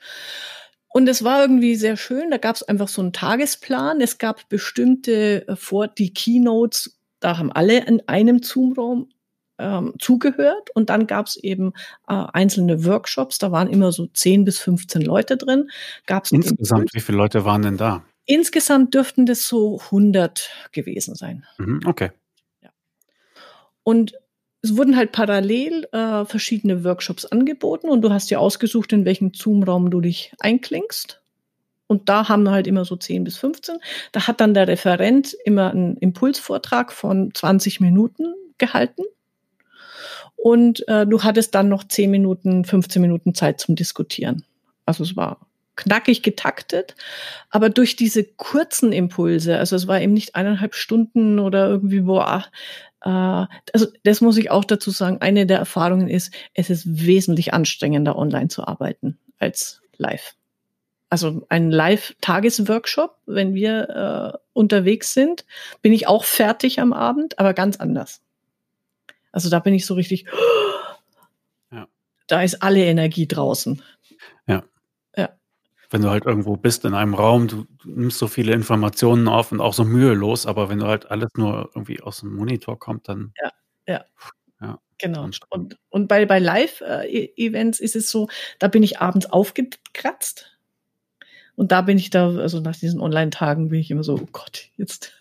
[0.88, 2.30] Und es war irgendwie sehr schön.
[2.30, 4.00] Da gab es einfach so einen Tagesplan.
[4.00, 7.00] Es gab bestimmte äh, vor die Keynotes.
[7.18, 9.09] Da haben alle in einem Zoom-Raum
[9.59, 11.73] ähm, zugehört und dann gab es eben
[12.09, 15.71] äh, einzelne Workshops, da waren immer so 10 bis 15 Leute drin.
[16.07, 18.05] Gab's Insgesamt, wie viele Leute waren denn da?
[18.27, 21.47] Insgesamt dürften das so 100 gewesen sein.
[21.59, 22.11] Mhm, okay.
[22.62, 22.71] Ja.
[23.83, 24.14] Und
[24.62, 29.33] es wurden halt parallel äh, verschiedene Workshops angeboten und du hast dir ausgesucht, in welchen
[29.33, 31.23] Zoom-Raum du dich einklingst.
[31.87, 33.77] Und da haben wir halt immer so 10 bis 15.
[34.11, 39.03] Da hat dann der Referent immer einen Impulsvortrag von 20 Minuten gehalten
[40.46, 44.44] und äh, du hattest dann noch 10 Minuten, 15 Minuten Zeit zum Diskutieren.
[44.85, 45.40] Also es war
[45.74, 46.94] knackig getaktet,
[47.50, 52.44] aber durch diese kurzen Impulse, also es war eben nicht eineinhalb Stunden oder irgendwie, boah,
[53.00, 57.52] äh, also das muss ich auch dazu sagen, eine der Erfahrungen ist, es ist wesentlich
[57.52, 60.37] anstrengender, online zu arbeiten als live.
[61.11, 65.44] Also ein Live-Tagesworkshop, wenn wir äh, unterwegs sind,
[65.82, 68.22] bin ich auch fertig am Abend, aber ganz anders.
[69.37, 70.25] Also da bin ich so richtig,
[71.70, 71.87] ja.
[72.27, 73.83] da ist alle Energie draußen.
[74.46, 74.64] Ja.
[75.14, 75.29] Ja.
[75.90, 79.53] Wenn du halt irgendwo bist in einem Raum, du, du nimmst so viele Informationen auf
[79.53, 83.11] und auch so mühelos, aber wenn du halt alles nur irgendwie aus dem Monitor kommt,
[83.11, 83.35] dann.
[83.38, 83.51] Ja,
[83.87, 84.05] ja.
[84.62, 85.29] Ja, genau.
[85.51, 90.59] Und, und bei, bei Live-Events ist es so, da bin ich abends aufgekratzt.
[91.57, 94.70] Und da bin ich da, also nach diesen Online-Tagen bin ich immer so, oh Gott,
[94.79, 95.12] jetzt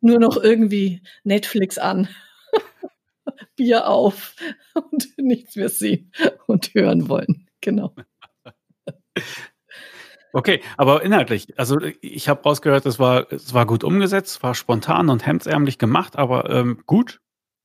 [0.00, 2.08] nur noch irgendwie Netflix an.
[3.56, 4.34] Bier auf
[4.74, 6.12] und nichts mehr sehen
[6.46, 7.46] und hören wollen.
[7.60, 7.94] Genau.
[10.32, 15.08] Okay, aber inhaltlich, also ich habe rausgehört, es war, es war gut umgesetzt, war spontan
[15.08, 17.22] und hemdsärmlich gemacht, aber ähm, gut.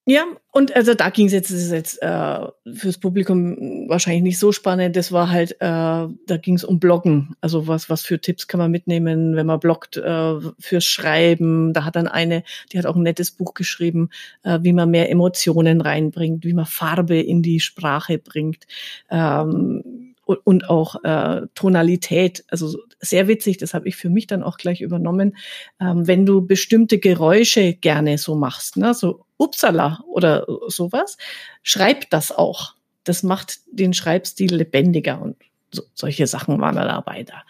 [0.08, 4.52] Ja, und also da ging es jetzt, ist jetzt äh, fürs Publikum wahrscheinlich nicht so
[4.52, 4.96] spannend.
[4.96, 7.36] Das war halt, äh, da ging es um Bloggen.
[7.40, 11.74] Also was, was für Tipps kann man mitnehmen, wenn man bloggt äh, fürs Schreiben.
[11.74, 14.10] Da hat dann eine, die hat auch ein nettes Buch geschrieben,
[14.42, 18.66] äh, wie man mehr Emotionen reinbringt, wie man Farbe in die Sprache bringt.
[19.12, 22.44] Ähm, und auch äh, Tonalität.
[22.50, 25.36] Also sehr witzig, das habe ich für mich dann auch gleich übernommen.
[25.80, 31.18] Ähm, wenn du bestimmte Geräusche gerne so machst, ne, so Upsala oder sowas,
[31.64, 32.76] schreib das auch.
[33.04, 35.36] Das macht den Schreibstil lebendiger und
[35.72, 37.24] so, solche Sachen waren da dabei.
[37.24, 37.44] Da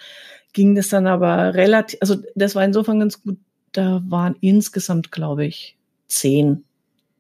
[0.54, 3.38] ging das dann aber relativ, also das war insofern ganz gut.
[3.74, 5.78] Da waren insgesamt, glaube ich,
[6.08, 6.66] zehn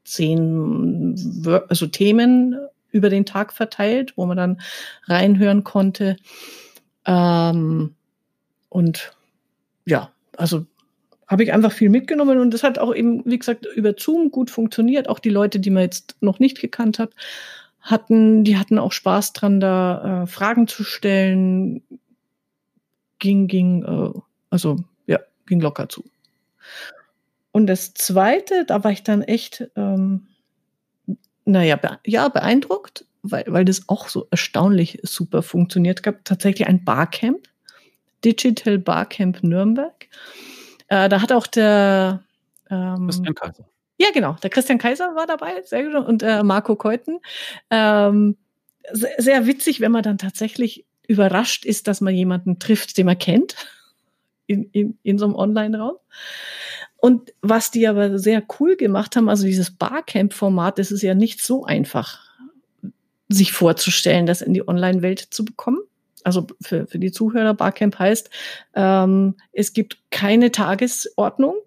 [0.03, 2.55] zehn also Themen
[2.91, 4.62] über den Tag verteilt, wo man dann
[5.05, 6.17] reinhören konnte.
[7.05, 7.95] Ähm,
[8.69, 9.13] und
[9.86, 10.65] ja, also
[11.32, 14.52] habe ich einfach viel mitgenommen und das hat auch eben, wie gesagt, über Zoom gut
[14.52, 15.08] funktioniert.
[15.08, 17.13] Auch die Leute, die man jetzt noch nicht gekannt hat,
[17.80, 21.84] hatten, die hatten auch Spaß dran, da äh, Fragen zu stellen.
[23.20, 26.04] Ging, ging, äh, also ja, ging locker zu.
[27.54, 30.28] Und das Zweite, da war ich dann echt, ähm,
[31.46, 36.00] naja, be ja, beeindruckt, weil, weil das auch so erstaunlich super funktioniert.
[36.00, 37.48] Es gab tatsächlich ein Barcamp,
[38.26, 40.10] Digital Barcamp Nürnberg.
[40.91, 42.21] Äh, da hat auch der
[42.69, 43.65] ähm, Christian Kaiser.
[43.97, 44.36] Ja, genau.
[44.43, 45.95] Der Christian Kaiser war dabei, sehr gut.
[46.06, 47.19] Und äh, Marco Keuten.
[47.69, 48.36] Ähm,
[48.91, 53.17] sehr, sehr witzig, wenn man dann tatsächlich überrascht ist, dass man jemanden trifft, den man
[53.17, 53.56] kennt
[54.47, 55.95] in, in, in so einem Online-Raum.
[56.97, 61.41] Und was die aber sehr cool gemacht haben, also dieses Barcamp-Format, das ist ja nicht
[61.41, 62.19] so einfach,
[63.30, 65.80] sich vorzustellen, das in die Online-Welt zu bekommen.
[66.23, 68.29] Also für, für die Zuhörer, Barcamp heißt,
[68.75, 71.57] ähm, es gibt keine Tagesordnung.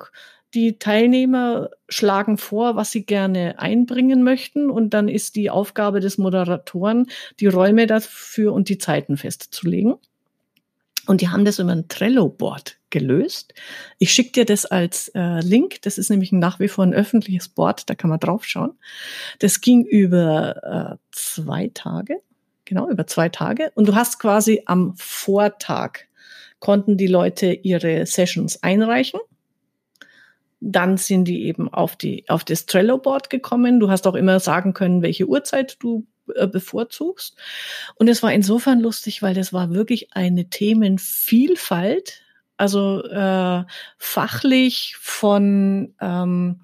[0.54, 4.70] Die Teilnehmer schlagen vor, was sie gerne einbringen möchten.
[4.70, 7.06] Und dann ist die Aufgabe des Moderatoren,
[7.40, 9.96] die Räume dafür und die Zeiten festzulegen.
[11.06, 13.52] Und die haben das über ein Trello-Board gelöst.
[13.98, 15.82] Ich schicke dir das als äh, Link.
[15.82, 18.72] Das ist nämlich nach wie vor ein öffentliches Board, da kann man draufschauen.
[19.40, 22.20] Das ging über äh, zwei Tage,
[22.64, 23.70] genau, über zwei Tage.
[23.74, 26.00] Und du hast quasi am Vortag
[26.60, 29.20] konnten die Leute ihre Sessions einreichen.
[30.60, 33.80] Dann sind die eben auf die, auf das Trello-Board gekommen.
[33.80, 37.36] Du hast auch immer sagen können, welche Uhrzeit du äh, bevorzugst.
[37.96, 42.22] Und es war insofern lustig, weil das war wirklich eine Themenvielfalt,
[42.56, 43.64] also äh,
[43.98, 46.62] fachlich von ähm,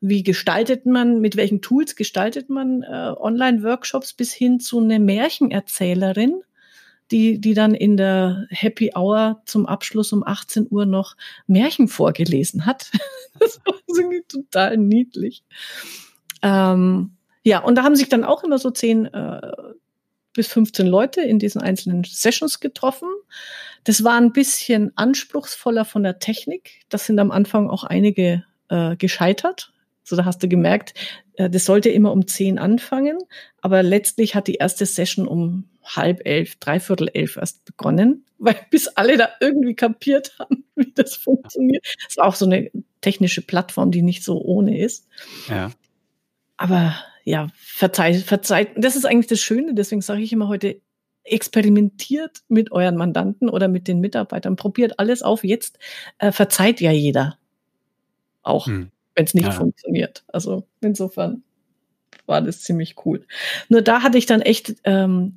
[0.00, 6.42] wie gestaltet man, mit welchen Tools gestaltet man äh, Online-Workshops bis hin zu einer Märchenerzählerin,
[7.10, 12.66] die, die dann in der Happy Hour zum Abschluss um 18 Uhr noch Märchen vorgelesen
[12.66, 12.90] hat.
[13.38, 13.74] das war
[14.28, 15.44] total niedlich.
[16.42, 19.52] Ähm, ja, und da haben sich dann auch immer so zehn äh,
[20.32, 23.08] bis 15 Leute in diesen einzelnen Sessions getroffen.
[23.84, 26.84] Das war ein bisschen anspruchsvoller von der Technik.
[26.88, 29.72] Das sind am Anfang auch einige äh, gescheitert.
[30.08, 30.94] So, da hast du gemerkt,
[31.34, 33.18] äh, das sollte immer um zehn anfangen,
[33.60, 38.86] aber letztlich hat die erste Session um halb elf, dreiviertel elf erst begonnen, weil bis
[38.86, 41.84] alle da irgendwie kapiert haben, wie das funktioniert.
[42.08, 45.08] Es war auch so eine technische Plattform, die nicht so ohne ist.
[45.48, 45.72] Ja.
[46.56, 48.70] Aber ja, verzeiht, verzeiht.
[48.76, 50.80] Das ist eigentlich das Schöne, deswegen sage ich immer heute,
[51.24, 55.42] experimentiert mit euren Mandanten oder mit den Mitarbeitern, probiert alles auf.
[55.42, 55.80] Jetzt
[56.18, 57.38] äh, verzeiht ja jeder.
[58.42, 58.92] Auch, hm.
[59.16, 59.52] Wenn es nicht ja.
[59.52, 60.24] funktioniert.
[60.28, 61.42] Also insofern
[62.26, 63.26] war das ziemlich cool.
[63.68, 65.34] Nur da hatte ich dann echt, ähm,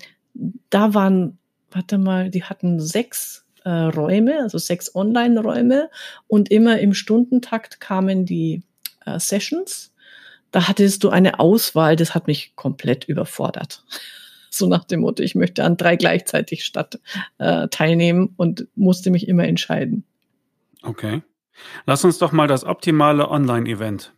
[0.70, 1.40] da waren,
[1.72, 5.90] warte mal, die hatten sechs äh, Räume, also sechs Online-Räume
[6.28, 8.62] und immer im Stundentakt kamen die
[9.06, 9.92] äh, Sessions
[10.52, 13.84] da hattest du eine Auswahl, das hat mich komplett überfordert.
[14.52, 17.00] So nach dem Motto, ich möchte an drei gleichzeitig statt
[17.38, 20.06] äh, teilnehmen und musste mich immer entscheiden.
[20.82, 21.22] Okay.
[21.86, 24.16] Lass uns doch mal das optimale Online-Event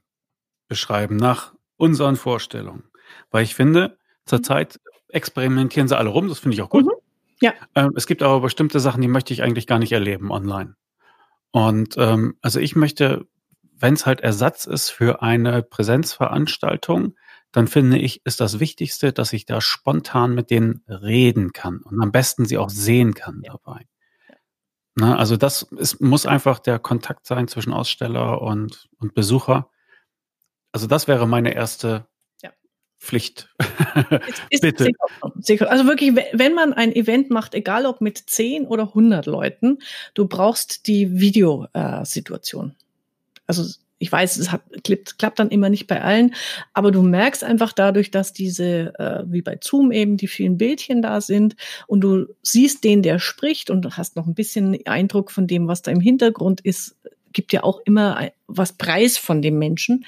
[0.68, 2.84] beschreiben nach unseren Vorstellungen.
[3.30, 6.86] Weil ich finde, zurzeit experimentieren sie alle rum, das finde ich auch gut.
[6.86, 6.92] Mhm.
[7.42, 7.54] Ja.
[7.76, 10.76] Ähm, es gibt aber bestimmte Sachen, die möchte ich eigentlich gar nicht erleben online.
[11.52, 13.26] Und ähm, also ich möchte
[13.82, 17.16] wenn es halt Ersatz ist für eine Präsenzveranstaltung,
[17.52, 22.02] dann finde ich, ist das Wichtigste, dass ich da spontan mit denen reden kann und
[22.02, 23.88] am besten sie auch sehen kann dabei.
[24.96, 29.70] Na, also das ist, muss einfach der Kontakt sein zwischen Aussteller und, und Besucher.
[30.74, 32.08] Also das wäre meine erste
[32.42, 32.52] ja.
[33.00, 33.50] Pflicht.
[34.50, 34.92] Ist, Bitte.
[35.68, 39.80] Also wirklich, wenn man ein Event macht, egal ob mit 10 oder 100 Leuten,
[40.14, 42.76] du brauchst die Videosituation.
[43.48, 43.64] Also
[44.02, 46.34] ich weiß, es hat, klappt, klappt dann immer nicht bei allen,
[46.74, 51.02] aber du merkst einfach dadurch, dass diese, äh, wie bei Zoom eben, die vielen Bildchen
[51.02, 51.56] da sind
[51.88, 55.82] und du siehst den, der spricht und hast noch ein bisschen Eindruck von dem, was
[55.82, 56.98] da im Hintergrund ist,
[57.34, 60.06] gibt ja auch immer was Preis von dem Menschen,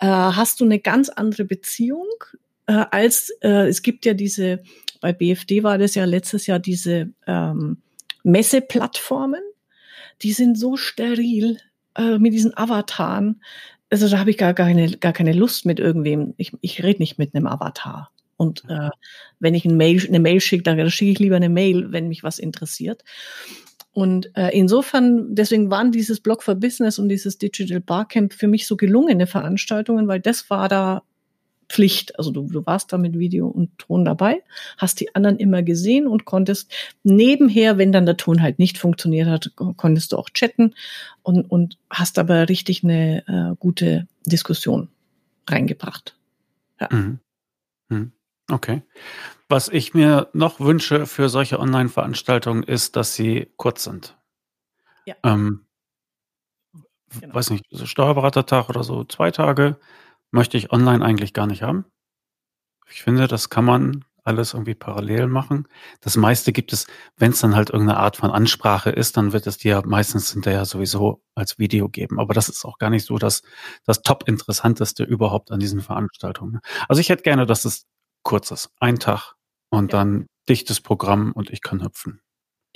[0.00, 2.08] äh, hast du eine ganz andere Beziehung
[2.66, 4.62] äh, als äh, es gibt ja diese,
[5.00, 7.82] bei BFD war das ja letztes Jahr diese ähm,
[8.22, 9.42] Messeplattformen,
[10.22, 11.58] die sind so steril,
[11.96, 13.42] äh, mit diesen Avataren.
[13.90, 16.34] Also da habe ich gar keine, gar keine Lust mit irgendwem.
[16.36, 18.10] Ich, ich rede nicht mit einem Avatar.
[18.36, 18.90] Und äh,
[19.38, 22.22] wenn ich ein Mail, eine Mail schicke, dann schicke ich lieber eine Mail, wenn mich
[22.22, 23.04] was interessiert.
[23.92, 28.66] Und äh, insofern, deswegen waren dieses Blog for Business und dieses Digital Barcamp für mich
[28.66, 31.04] so gelungene Veranstaltungen, weil das war da
[31.68, 32.18] Pflicht.
[32.18, 34.42] Also du, du warst da mit Video und Ton dabei,
[34.78, 39.28] hast die anderen immer gesehen und konntest nebenher, wenn dann der Ton halt nicht funktioniert
[39.28, 40.74] hat, konntest du auch chatten
[41.22, 44.88] und, und hast aber richtig eine äh, gute Diskussion
[45.48, 46.16] reingebracht.
[46.80, 46.88] Ja.
[46.90, 47.18] Mhm.
[47.88, 48.12] Mhm.
[48.50, 48.82] Okay.
[49.48, 54.16] Was ich mir noch wünsche für solche Online-Veranstaltungen ist, dass sie kurz sind.
[55.06, 55.14] Ja.
[55.22, 55.66] Ähm,
[57.20, 57.34] genau.
[57.34, 59.78] Weiß nicht, so Steuerberatertag oder so, zwei Tage
[60.34, 61.86] möchte ich online eigentlich gar nicht haben.
[62.90, 65.68] Ich finde, das kann man alles irgendwie parallel machen.
[66.00, 69.46] Das meiste gibt es, wenn es dann halt irgendeine Art von Ansprache ist, dann wird
[69.46, 72.18] es dir meistens hinterher sowieso als Video geben.
[72.18, 73.42] Aber das ist auch gar nicht so das,
[73.84, 76.60] das top interessanteste überhaupt an diesen Veranstaltungen.
[76.88, 77.86] Also ich hätte gerne, dass es
[78.22, 78.70] kurz ist.
[78.80, 79.34] Ein Tag
[79.70, 79.98] und ja.
[79.98, 82.23] dann dichtes Programm und ich kann hüpfen.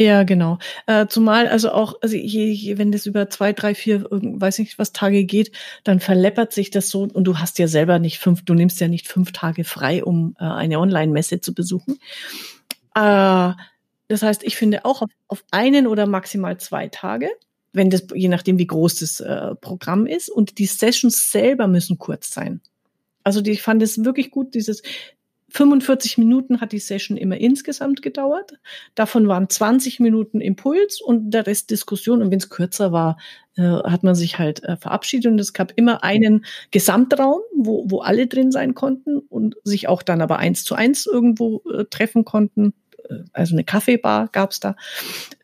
[0.01, 0.59] Ja, genau.
[0.87, 4.79] Äh, zumal also auch, also je, je, wenn das über zwei, drei, vier, weiß nicht
[4.79, 5.51] was Tage geht,
[5.83, 8.87] dann verleppert sich das so und du hast ja selber nicht fünf, du nimmst ja
[8.87, 11.99] nicht fünf Tage frei, um äh, eine Online-Messe zu besuchen.
[12.95, 13.53] Äh,
[14.07, 17.29] das heißt, ich finde auch auf, auf einen oder maximal zwei Tage,
[17.73, 21.99] wenn das, je nachdem wie groß das äh, Programm ist und die Sessions selber müssen
[21.99, 22.61] kurz sein.
[23.25, 24.83] Also die, ich fand es wirklich gut, dieses
[25.51, 28.59] 45 Minuten hat die Session immer insgesamt gedauert.
[28.95, 32.21] Davon waren 20 Minuten Impuls und der Rest Diskussion.
[32.21, 33.17] Und wenn es kürzer war,
[33.57, 35.33] äh, hat man sich halt äh, verabschiedet.
[35.33, 40.03] Und es gab immer einen Gesamtraum, wo, wo alle drin sein konnten und sich auch
[40.03, 42.75] dann aber eins zu eins irgendwo äh, treffen konnten.
[43.09, 44.77] Äh, also eine Kaffeebar gab's da.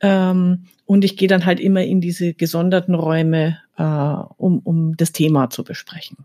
[0.02, 5.12] Ähm, und ich gehe dann halt immer in diese gesonderten Räume, äh, um, um das
[5.12, 6.18] Thema zu besprechen.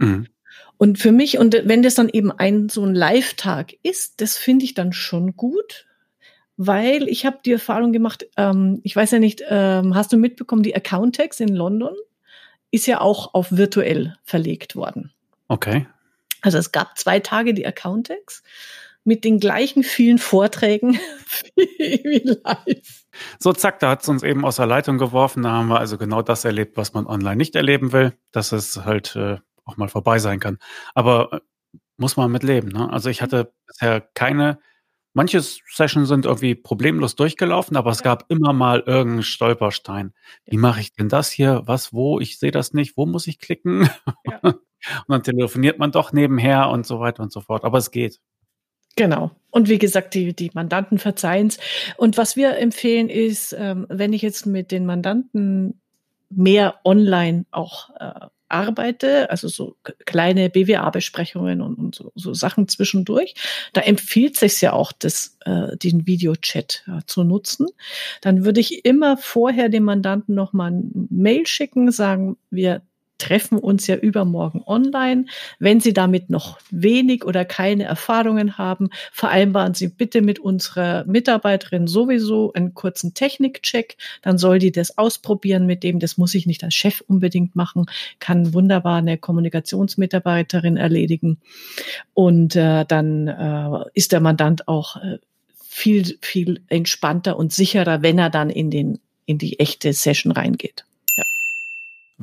[0.00, 0.26] Mhm.
[0.76, 4.64] Und für mich, und wenn das dann eben ein so ein Live-Tag ist, das finde
[4.64, 5.86] ich dann schon gut,
[6.56, 10.62] weil ich habe die Erfahrung gemacht, ähm, ich weiß ja nicht, ähm, hast du mitbekommen,
[10.62, 11.94] die Accountex in London
[12.70, 15.12] ist ja auch auf virtuell verlegt worden.
[15.48, 15.86] Okay.
[16.42, 18.42] Also es gab zwei Tage die Accountex
[19.04, 20.98] mit den gleichen vielen Vorträgen
[21.56, 23.04] wie live.
[23.38, 25.42] So, zack, da hat es uns eben aus der Leitung geworfen.
[25.42, 28.14] Da haben wir also genau das erlebt, was man online nicht erleben will.
[28.32, 30.58] Das ist halt äh, auch mal vorbei sein kann.
[30.94, 31.40] Aber äh,
[31.96, 32.68] muss man mit leben.
[32.68, 32.90] Ne?
[32.90, 34.58] Also ich hatte bisher keine,
[35.12, 38.04] manche Sessions sind irgendwie problemlos durchgelaufen, aber es ja.
[38.04, 40.12] gab immer mal irgendeinen Stolperstein.
[40.44, 41.62] Wie mache ich denn das hier?
[41.66, 42.20] Was, wo?
[42.20, 42.96] Ich sehe das nicht.
[42.96, 43.88] Wo muss ich klicken?
[44.24, 44.40] Ja.
[44.42, 47.64] und dann telefoniert man doch nebenher und so weiter und so fort.
[47.64, 48.20] Aber es geht.
[48.96, 49.32] Genau.
[49.50, 51.58] Und wie gesagt, die, die Mandanten verzeihen es.
[51.96, 55.80] Und was wir empfehlen ist, ähm, wenn ich jetzt mit den Mandanten
[56.30, 63.34] mehr online auch äh, arbeite, also so kleine BWA-Besprechungen und, und so, so, Sachen zwischendurch,
[63.72, 67.66] da empfiehlt sich ja auch, das, äh, den Videochat ja, zu nutzen.
[68.20, 72.82] Dann würde ich immer vorher dem Mandanten nochmal ein Mail schicken, sagen, wir
[73.24, 75.24] treffen uns ja übermorgen online.
[75.58, 81.86] Wenn Sie damit noch wenig oder keine Erfahrungen haben, vereinbaren Sie bitte mit unserer Mitarbeiterin
[81.86, 83.96] sowieso einen kurzen Technikcheck.
[84.20, 86.00] Dann soll die das ausprobieren mit dem.
[86.00, 87.86] Das muss ich nicht als Chef unbedingt machen,
[88.18, 91.38] kann wunderbar eine Kommunikationsmitarbeiterin erledigen.
[92.12, 95.16] Und äh, dann äh, ist der Mandant auch äh,
[95.66, 100.84] viel, viel entspannter und sicherer, wenn er dann in den, in die echte Session reingeht.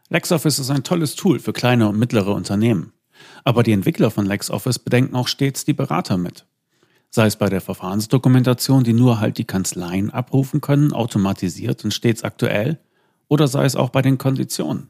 [0.09, 2.93] LexOffice ist ein tolles Tool für kleine und mittlere Unternehmen.
[3.43, 6.45] Aber die Entwickler von LexOffice bedenken auch stets die Berater mit.
[7.09, 12.23] Sei es bei der Verfahrensdokumentation, die nur halt die Kanzleien abrufen können, automatisiert und stets
[12.23, 12.79] aktuell,
[13.27, 14.89] oder sei es auch bei den Konditionen.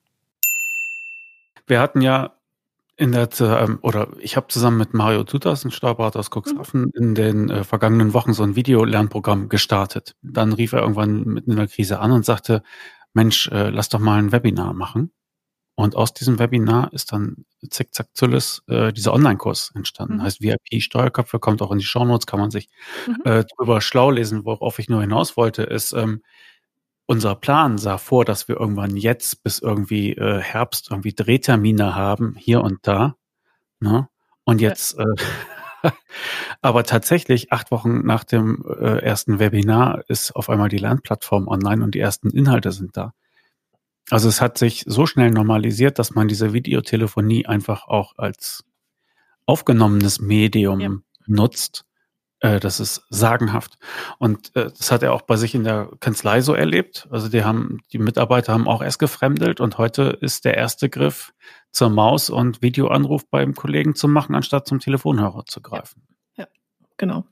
[1.71, 2.33] Wir hatten ja
[2.97, 6.91] in der, ähm, oder ich habe zusammen mit Mario Tutas, ein Steuerberater aus Cuxhaven, mhm.
[6.93, 10.17] in den äh, vergangenen Wochen so ein Videolernprogramm gestartet.
[10.21, 12.61] Dann rief er irgendwann mitten in der Krise an und sagte,
[13.13, 15.13] Mensch, äh, lass doch mal ein Webinar machen.
[15.75, 20.15] Und aus diesem Webinar ist dann zickzack Zülles äh, dieser Online-Kurs entstanden.
[20.15, 20.23] Mhm.
[20.23, 22.67] Heißt VIP Steuerköpfe, kommt auch in die Shownotes, kann man sich
[23.07, 23.21] mhm.
[23.23, 24.43] äh, drüber schlau lesen.
[24.43, 26.21] Worauf ich nur hinaus wollte, ist, ähm,
[27.11, 32.35] unser Plan sah vor, dass wir irgendwann jetzt bis irgendwie äh, Herbst irgendwie Drehtermine haben,
[32.37, 33.17] hier und da.
[33.81, 34.07] Ne?
[34.45, 35.03] Und jetzt, ja.
[35.83, 35.91] äh,
[36.61, 41.83] aber tatsächlich, acht Wochen nach dem äh, ersten Webinar ist auf einmal die Lernplattform online
[41.83, 43.13] und die ersten Inhalte sind da.
[44.09, 48.63] Also es hat sich so schnell normalisiert, dass man diese Videotelefonie einfach auch als
[49.45, 50.91] aufgenommenes Medium ja.
[51.27, 51.83] nutzt
[52.41, 53.77] das ist sagenhaft.
[54.17, 57.07] Und äh, das hat er auch bei sich in der Kanzlei so erlebt.
[57.11, 61.33] Also die haben, die Mitarbeiter haben auch erst gefremdelt und heute ist der erste Griff
[61.71, 66.01] zur Maus und Videoanruf beim Kollegen zu machen, anstatt zum Telefonhörer zu greifen.
[66.35, 67.25] Ja, ja genau.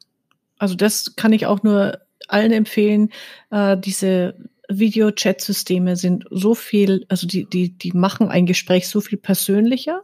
[0.60, 3.10] Also das kann ich auch nur allen empfehlen.
[3.50, 4.36] Äh, diese
[4.70, 10.02] Video-Chat-Systeme sind so viel, also die, die, die machen ein Gespräch so viel persönlicher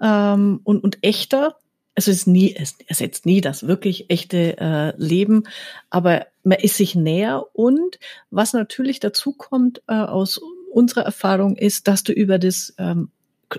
[0.00, 1.56] ähm, und, und echter
[1.94, 5.44] es ist nie, es ersetzt nie das wirklich echte äh, Leben,
[5.90, 7.98] aber man ist sich näher und
[8.30, 10.40] was natürlich dazu kommt äh, aus
[10.72, 13.10] unserer Erfahrung ist, dass du über das ähm,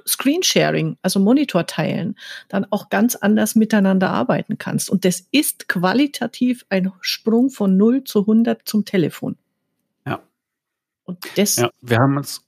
[0.08, 2.16] Screensharing, also Monitor teilen,
[2.48, 4.90] dann auch ganz anders miteinander arbeiten kannst.
[4.90, 9.38] Und das ist qualitativ ein Sprung von 0 zu 100 zum Telefon.
[10.06, 10.22] Ja.
[11.04, 11.58] Und das.
[11.58, 12.42] Ja, wir haben uns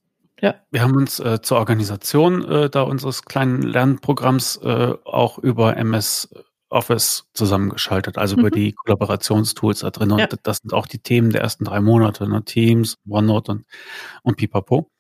[0.43, 0.55] ja.
[0.71, 6.29] Wir haben uns äh, zur Organisation äh, da unseres kleinen Lernprogramms äh, auch über MS
[6.69, 8.39] Office zusammengeschaltet, also mhm.
[8.41, 10.11] über die Kollaborationstools da drin.
[10.11, 10.27] Und ja.
[10.43, 12.43] das sind auch die Themen der ersten drei Monate, ne?
[12.43, 13.65] Teams, OneNote und,
[14.23, 14.91] und Pipapo.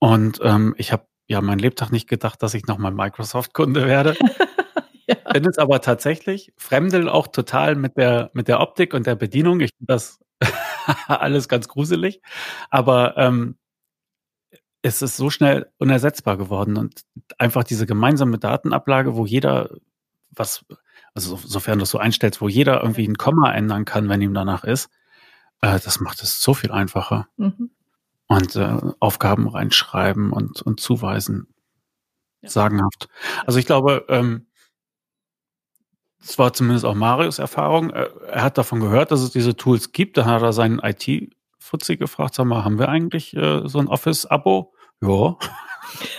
[0.00, 4.16] Und ähm, ich habe ja mein Lebtag nicht gedacht, dass ich nochmal Microsoft-Kunde werde.
[5.06, 5.14] ja.
[5.32, 9.60] Bin es aber tatsächlich, fremdel auch total mit der, mit der Optik und der Bedienung.
[9.60, 10.18] Ich finde das
[11.06, 12.20] alles ganz gruselig.
[12.70, 13.58] Aber ähm,
[14.82, 17.02] es ist so schnell unersetzbar geworden und
[17.36, 19.70] einfach diese gemeinsame Datenablage, wo jeder
[20.30, 20.64] was,
[21.14, 24.34] also sofern du das so einstellst, wo jeder irgendwie ein Komma ändern kann, wenn ihm
[24.34, 24.90] danach ist,
[25.60, 27.28] äh, das macht es so viel einfacher.
[27.36, 27.70] Mhm.
[28.28, 31.48] Und äh, Aufgaben reinschreiben und, und zuweisen.
[32.42, 32.50] Ja.
[32.50, 33.08] Sagenhaft.
[33.46, 34.46] Also ich glaube, ähm,
[36.20, 37.90] das war zumindest auch Marius Erfahrung.
[37.90, 40.18] Er hat davon gehört, dass es diese Tools gibt.
[40.18, 41.32] Da hat er seinen IT
[41.68, 44.72] Fuzzi gefragt, sag mal, haben wir eigentlich äh, so ein Office-Abo?
[45.02, 45.36] Ja.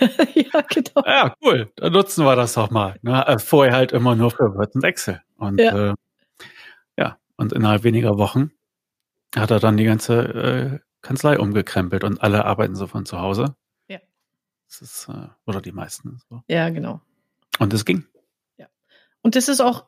[0.34, 1.02] ja, genau.
[1.04, 1.72] Ja, cool.
[1.74, 2.98] Dann nutzen wir das doch mal.
[3.02, 3.26] Ne?
[3.26, 5.20] Äh, vorher halt immer nur für Word und Excel.
[5.36, 5.90] Und ja.
[5.90, 5.94] Äh,
[6.96, 8.52] ja, und innerhalb weniger Wochen
[9.36, 13.56] hat er dann die ganze äh, Kanzlei umgekrempelt und alle arbeiten so von zu Hause.
[13.88, 13.98] Ja.
[14.68, 16.20] Das ist, äh, oder die meisten.
[16.28, 16.42] So.
[16.46, 17.00] Ja, genau.
[17.58, 18.06] Und es ging.
[18.56, 18.66] Ja.
[19.22, 19.84] Und das ist auch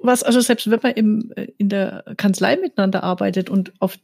[0.00, 3.98] was, also selbst wenn man im, äh, in der Kanzlei miteinander arbeitet und auf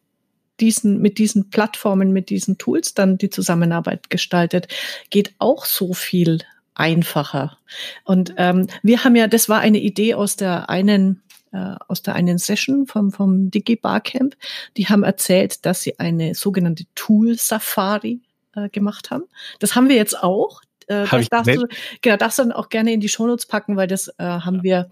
[0.60, 4.68] diesen, mit diesen Plattformen, mit diesen Tools dann die Zusammenarbeit gestaltet,
[5.10, 6.40] geht auch so viel
[6.74, 7.58] einfacher.
[8.04, 12.14] Und ähm, wir haben ja, das war eine Idee aus der einen äh, aus der
[12.14, 14.36] einen Session vom, vom Digi Barcamp.
[14.76, 18.20] Die haben erzählt, dass sie eine sogenannte Tool Safari
[18.54, 19.24] äh, gemacht haben.
[19.58, 20.60] Das haben wir jetzt auch.
[20.88, 21.66] Äh, Hab das darfst du,
[22.02, 24.82] genau, darfst du dann auch gerne in die Shownotes packen, weil das äh, haben wir
[24.82, 24.90] da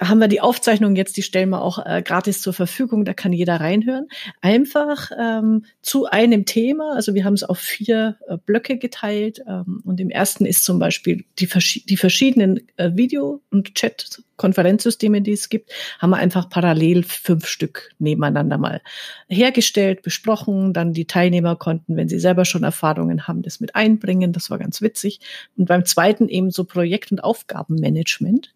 [0.00, 3.32] haben wir die Aufzeichnung jetzt, die stellen wir auch äh, gratis zur Verfügung, da kann
[3.32, 4.08] jeder reinhören.
[4.40, 9.82] Einfach ähm, zu einem Thema, also wir haben es auf vier äh, Blöcke geteilt ähm,
[9.84, 11.48] und im ersten ist zum Beispiel die,
[11.86, 17.90] die verschiedenen äh, Video- und Chat-Konferenzsysteme, die es gibt, haben wir einfach parallel fünf Stück
[17.98, 18.82] nebeneinander mal
[19.28, 24.32] hergestellt, besprochen, dann die Teilnehmer konnten, wenn sie selber schon Erfahrungen haben, das mit einbringen,
[24.32, 25.20] das war ganz witzig.
[25.56, 28.52] Und beim zweiten eben so Projekt- und Aufgabenmanagement.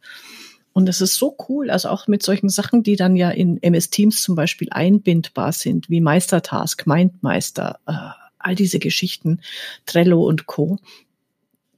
[0.73, 3.91] Und das ist so cool, also auch mit solchen Sachen, die dann ja in MS
[3.91, 7.93] Teams zum Beispiel einbindbar sind, wie Meistertask, Mindmeister, äh,
[8.39, 9.41] all diese Geschichten,
[9.87, 10.79] Trello und Co.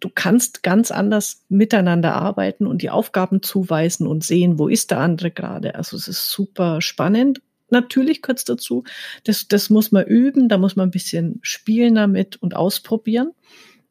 [0.00, 4.98] Du kannst ganz anders miteinander arbeiten und die Aufgaben zuweisen und sehen, wo ist der
[4.98, 5.74] andere gerade.
[5.74, 7.40] Also es ist super spannend.
[7.70, 8.84] Natürlich kurz dazu,
[9.24, 13.30] das, das muss man üben, da muss man ein bisschen spielen damit und ausprobieren.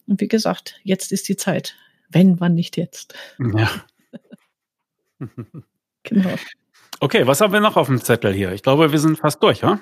[0.06, 1.76] Und wie gesagt, jetzt ist die Zeit.
[2.10, 3.16] Wenn, wann nicht jetzt.
[3.40, 3.72] Ja,
[6.04, 6.36] genau.
[7.00, 8.52] Okay, was haben wir noch auf dem Zettel hier?
[8.52, 9.80] Ich glaube, wir sind fast durch, ja?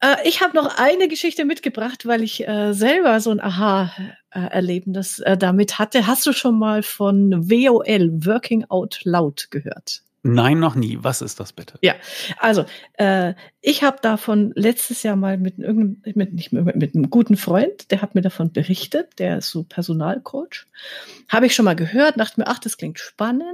[0.00, 5.36] Äh, ich habe noch eine Geschichte mitgebracht, weil ich äh, selber so ein Aha-Erlebnis äh,
[5.36, 6.06] damit hatte.
[6.06, 10.02] Hast du schon mal von WOL, Working Out Loud, gehört?
[10.22, 10.98] Nein, noch nie.
[11.00, 11.78] Was ist das bitte?
[11.80, 11.94] Ja,
[12.38, 17.08] also äh, ich habe davon letztes Jahr mal mit irgendeinem, mit, nicht mit, mit einem
[17.08, 20.66] guten Freund, der hat mir davon berichtet, der ist so Personalcoach.
[21.28, 23.46] Habe ich schon mal gehört, dachte mir, ach, das klingt spannend.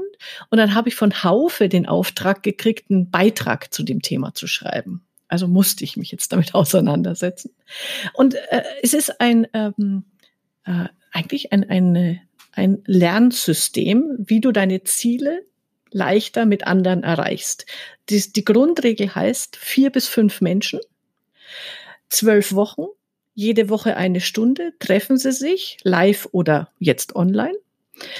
[0.50, 4.48] Und dann habe ich von Haufe den Auftrag gekriegt, einen Beitrag zu dem Thema zu
[4.48, 5.06] schreiben.
[5.28, 7.52] Also musste ich mich jetzt damit auseinandersetzen.
[8.12, 10.04] Und äh, es ist ein ähm,
[10.64, 12.20] äh, eigentlich ein, ein,
[12.52, 15.42] ein Lernsystem, wie du deine Ziele
[15.96, 17.66] leichter mit anderen erreichst.
[18.10, 20.80] Die, die Grundregel heißt vier bis fünf Menschen,
[22.08, 22.84] zwölf Wochen,
[23.34, 27.56] jede Woche eine Stunde, treffen sie sich, live oder jetzt online.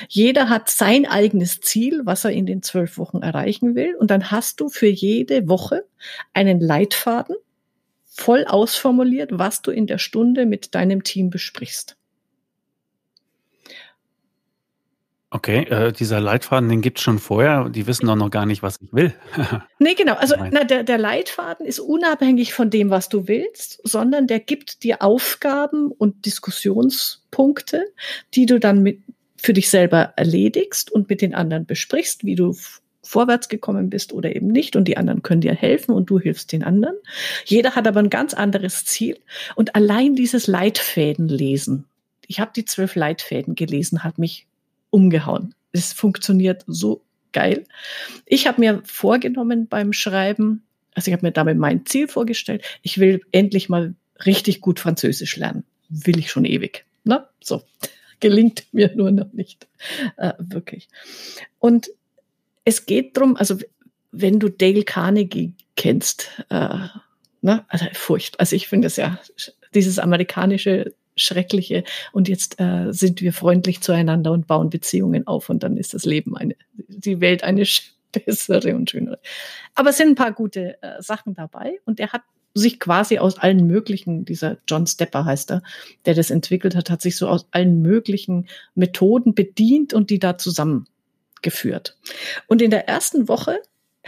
[0.09, 3.95] Jeder hat sein eigenes Ziel, was er in den zwölf Wochen erreichen will.
[3.95, 5.85] Und dann hast du für jede Woche
[6.33, 7.37] einen Leitfaden,
[8.07, 11.97] voll ausformuliert, was du in der Stunde mit deinem Team besprichst.
[15.37, 17.69] Okay, äh, dieser Leitfaden, den gibt's schon vorher.
[17.69, 19.13] Die wissen doch noch gar nicht, was ich will.
[19.79, 20.15] nee, genau.
[20.15, 24.83] Also na, der, der Leitfaden ist unabhängig von dem, was du willst, sondern der gibt
[24.83, 27.85] dir Aufgaben und Diskussionspunkte,
[28.33, 29.03] die du dann mit
[29.37, 32.57] für dich selber erledigst und mit den anderen besprichst, wie du
[33.03, 36.51] vorwärts gekommen bist oder eben nicht und die anderen können dir helfen und du hilfst
[36.51, 36.97] den anderen.
[37.45, 39.19] Jeder hat aber ein ganz anderes Ziel
[39.55, 41.85] und allein dieses Leitfäden lesen.
[42.27, 44.47] Ich habe die zwölf Leitfäden gelesen, hat mich
[44.91, 45.55] umgehauen.
[45.73, 47.65] Es funktioniert so geil.
[48.25, 50.65] Ich habe mir vorgenommen beim Schreiben,
[50.95, 55.37] also ich habe mir damit mein Ziel vorgestellt, ich will endlich mal richtig gut Französisch
[55.37, 55.65] lernen.
[55.89, 56.85] Will ich schon ewig.
[57.05, 57.29] Na, ne?
[57.43, 57.63] so.
[58.21, 59.69] Gelingt mir nur noch nicht.
[60.17, 60.89] Äh, wirklich.
[61.59, 61.91] Und
[62.65, 63.59] es geht drum, also
[64.11, 66.79] wenn du Dale Carnegie kennst, äh,
[67.43, 68.41] ne, also furcht.
[68.41, 69.19] Also ich finde es ja,
[69.75, 75.63] dieses amerikanische Schreckliche und jetzt äh, sind wir freundlich zueinander und bauen Beziehungen auf und
[75.63, 77.65] dann ist das Leben eine, die Welt eine
[78.13, 79.19] bessere und schönere.
[79.75, 82.23] Aber es sind ein paar gute äh, Sachen dabei und er hat
[82.55, 85.63] sich quasi aus allen möglichen, dieser John Stepper heißt er,
[86.07, 90.39] der das entwickelt hat, hat sich so aus allen möglichen Methoden bedient und die da
[90.39, 91.99] zusammengeführt.
[92.47, 93.61] Und in der ersten Woche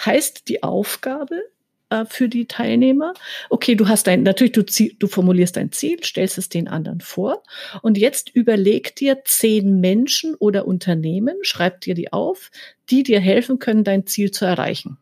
[0.03, 1.43] heißt die Aufgabe,
[1.91, 3.15] äh, für die Teilnehmer.
[3.51, 7.43] Okay, du hast dein, natürlich, du, du formulierst dein Ziel, stellst es den anderen vor
[7.83, 12.51] und jetzt überleg dir zehn Menschen oder Unternehmen, schreib dir die auf,
[12.91, 14.99] die dir helfen können, dein Ziel zu erreichen.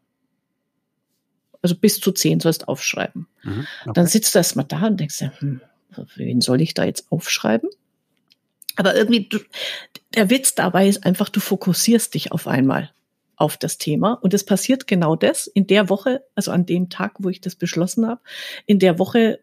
[1.62, 3.26] Also bis zu zehn sollst aufschreiben.
[3.42, 3.92] Mhm, okay.
[3.94, 5.60] Dann sitzt du erstmal da und denkst dir, hm,
[6.14, 7.68] wen soll ich da jetzt aufschreiben?
[8.76, 9.38] Aber irgendwie, du,
[10.14, 12.92] der Witz dabei ist einfach, du fokussierst dich auf einmal
[13.36, 14.14] auf das Thema.
[14.14, 17.54] Und es passiert genau das in der Woche, also an dem Tag, wo ich das
[17.54, 18.20] beschlossen habe,
[18.64, 19.40] in der Woche.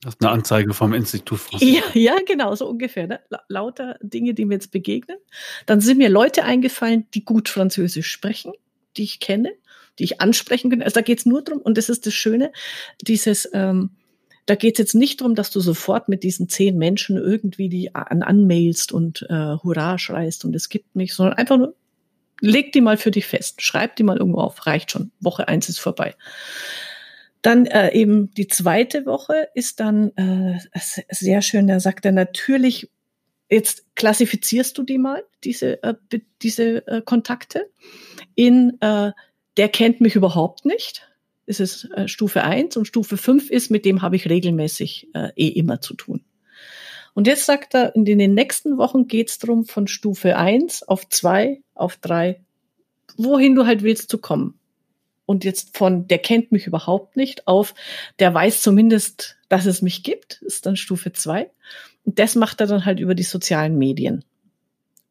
[0.00, 1.40] Das ist eine Anzeige vom Institut.
[1.60, 3.06] Ja, ja, genau, so ungefähr.
[3.06, 3.20] Ne?
[3.48, 5.18] Lauter Dinge, die mir jetzt begegnen.
[5.66, 8.52] Dann sind mir Leute eingefallen, die gut Französisch sprechen,
[8.96, 9.52] die ich kenne,
[9.98, 10.82] die ich ansprechen kann.
[10.82, 12.52] Also da geht's nur drum, und das ist das Schöne,
[13.00, 13.90] dieses, ähm,
[14.46, 18.22] da geht's jetzt nicht drum, dass du sofort mit diesen zehn Menschen irgendwie die an
[18.22, 21.74] anmailst und äh, Hurra schreist und es gibt mich, sondern einfach nur
[22.40, 25.12] leg die mal für dich fest, schreib die mal irgendwo auf, reicht schon.
[25.20, 26.14] Woche eins ist vorbei.
[27.42, 30.58] Dann äh, eben die zweite Woche ist dann äh,
[31.10, 32.90] sehr schön, da sagt er natürlich,
[33.50, 35.94] jetzt klassifizierst du die mal, diese, äh,
[36.40, 37.68] diese äh, Kontakte,
[38.34, 39.12] in äh,
[39.56, 41.08] der kennt mich überhaupt nicht.
[41.44, 41.60] Ist
[41.96, 45.80] äh, Stufe eins und Stufe fünf ist, mit dem habe ich regelmäßig äh, eh immer
[45.80, 46.24] zu tun.
[47.14, 51.60] Und jetzt sagt er, in den nächsten Wochen geht's drum von Stufe eins auf zwei
[51.74, 52.40] auf drei
[53.16, 54.58] wohin du halt willst zu kommen.
[55.24, 57.74] Und jetzt von, der kennt mich überhaupt nicht, auf,
[58.18, 61.50] der weiß zumindest, dass es mich gibt, ist dann Stufe zwei.
[62.04, 64.24] Und das macht er dann halt über die sozialen Medien.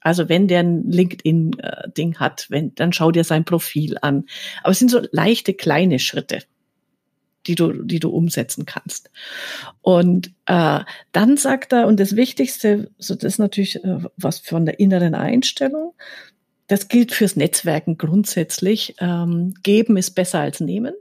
[0.02, 4.26] Also wenn der ein LinkedIn-Ding hat, wenn, dann schau dir sein Profil an.
[4.64, 6.40] Aber es sind so leichte kleine Schritte,
[7.48, 9.10] die du, die du umsetzen kannst.
[9.82, 10.80] Und äh,
[11.12, 15.16] dann sagt er, und das Wichtigste, so das ist natürlich äh, was von der inneren
[15.16, 15.94] Einstellung,
[16.68, 18.96] das gilt fürs Netzwerken grundsätzlich.
[19.00, 20.94] Ähm, geben ist besser als nehmen.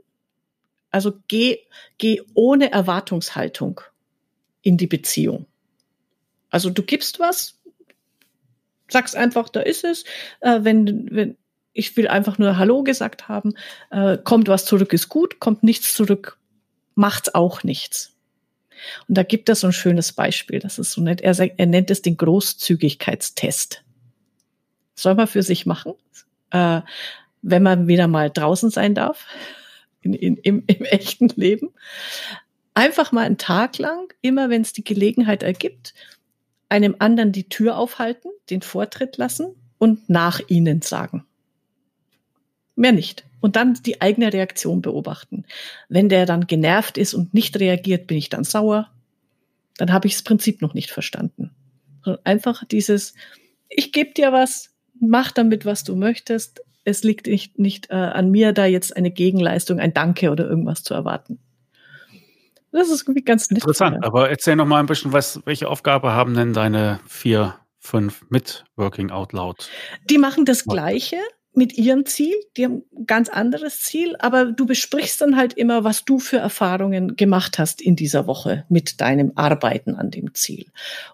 [0.89, 1.59] Also geh,
[1.97, 3.79] geh ohne Erwartungshaltung
[4.61, 5.45] in die Beziehung.
[6.49, 7.57] Also du gibst was,
[8.89, 10.03] sagst einfach, da ist es.
[10.41, 11.37] Äh, wenn, wenn,
[11.73, 13.53] ich will einfach nur Hallo gesagt haben,
[13.91, 16.37] äh, kommt was zurück, ist gut, kommt nichts zurück,
[16.95, 18.13] macht's auch nichts.
[19.07, 21.21] Und da gibt es so ein schönes Beispiel, das ist so nett.
[21.21, 23.83] Er, er nennt es den Großzügigkeitstest
[25.01, 25.93] soll man für sich machen,
[26.51, 26.81] äh,
[27.41, 29.25] wenn man wieder mal draußen sein darf,
[30.01, 31.69] in, in, im, im echten Leben.
[32.73, 35.93] Einfach mal einen Tag lang, immer wenn es die Gelegenheit ergibt,
[36.69, 41.25] einem anderen die Tür aufhalten, den Vortritt lassen und nach ihnen sagen.
[42.75, 43.25] Mehr nicht.
[43.41, 45.45] Und dann die eigene Reaktion beobachten.
[45.89, 48.89] Wenn der dann genervt ist und nicht reagiert, bin ich dann sauer.
[49.77, 51.51] Dann habe ich das Prinzip noch nicht verstanden.
[52.23, 53.13] Einfach dieses,
[53.69, 54.69] ich gebe dir was,
[54.99, 56.61] mach damit, was du möchtest.
[56.83, 60.83] Es liegt nicht, nicht äh, an mir, da jetzt eine Gegenleistung, ein Danke oder irgendwas
[60.83, 61.39] zu erwarten.
[62.71, 63.63] Das ist irgendwie ganz nett.
[63.63, 68.25] Interessant, aber erzähl noch mal ein bisschen, was, welche Aufgabe haben denn deine vier, fünf
[68.29, 69.69] mit Working Out Loud?
[70.09, 71.17] Die machen das Gleiche
[71.53, 75.83] mit ihrem Ziel, die haben ein ganz anderes Ziel, aber du besprichst dann halt immer,
[75.83, 80.67] was du für Erfahrungen gemacht hast in dieser Woche mit deinem Arbeiten an dem Ziel.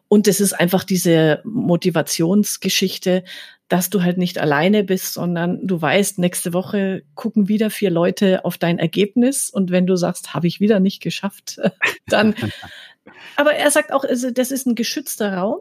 [0.07, 3.23] Und es ist einfach diese Motivationsgeschichte,
[3.67, 8.45] dass du halt nicht alleine bist, sondern du weißt, nächste Woche gucken wieder vier Leute
[8.45, 11.59] auf dein Ergebnis und wenn du sagst, habe ich wieder nicht geschafft,
[12.07, 12.35] dann.
[13.35, 15.59] Aber er sagt auch, also das ist ein geschützter Raum.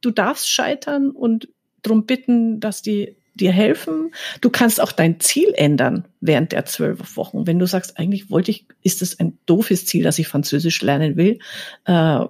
[0.00, 1.48] Du darfst scheitern und
[1.82, 4.12] drum bitten, dass die dir helfen.
[4.40, 7.46] Du kannst auch dein Ziel ändern während der zwölf Wochen.
[7.46, 11.16] Wenn du sagst, eigentlich wollte ich, ist es ein doofes Ziel, dass ich Französisch lernen
[11.16, 11.38] will,
[11.84, 12.20] äh,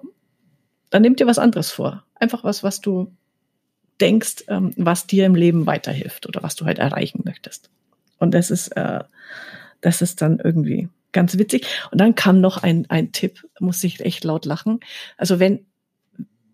[0.91, 2.05] dann nimm dir was anderes vor.
[2.15, 3.13] Einfach was, was du
[4.01, 7.71] denkst, ähm, was dir im Leben weiterhilft oder was du halt erreichen möchtest.
[8.19, 9.01] Und das ist, äh,
[9.81, 11.67] das ist dann irgendwie ganz witzig.
[11.91, 14.81] Und dann kam noch ein, ein Tipp, muss ich echt laut lachen.
[15.17, 15.65] Also wenn,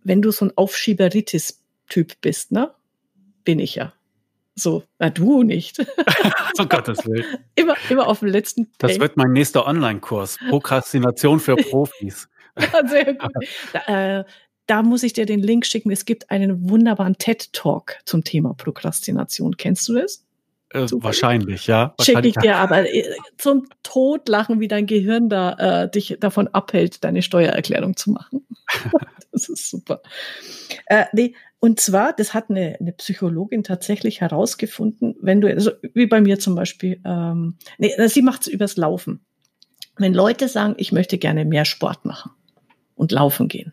[0.04, 2.70] wenn du so ein Aufschieberitis-Typ bist, ne?
[3.44, 3.92] Bin ich ja.
[4.54, 5.78] So, na du nicht.
[6.58, 7.24] um Gottes Willen.
[7.54, 10.38] Immer, immer auf dem letzten Das wird mein nächster Online-Kurs.
[10.48, 12.28] Prokrastination für Profis.
[12.58, 13.32] ja, sehr gut.
[13.72, 14.24] Da, äh,
[14.66, 15.90] da muss ich dir den Link schicken.
[15.90, 19.56] Es gibt einen wunderbaren TED-Talk zum Thema Prokrastination.
[19.56, 20.24] Kennst du das?
[20.72, 21.94] Äh, wahrscheinlich, ja.
[22.00, 23.04] Schicke ich dir aber äh,
[23.36, 28.46] zum Todlachen, wie dein Gehirn da äh, dich davon abhält, deine Steuererklärung zu machen.
[29.32, 30.00] das ist super.
[30.86, 31.34] Äh, nee,
[31.64, 36.40] und zwar, das hat eine, eine Psychologin tatsächlich herausgefunden, wenn du, also wie bei mir
[36.40, 39.24] zum Beispiel, ähm, nee, sie macht es übers Laufen.
[39.96, 42.32] Wenn Leute sagen, ich möchte gerne mehr Sport machen
[42.96, 43.72] und laufen gehen,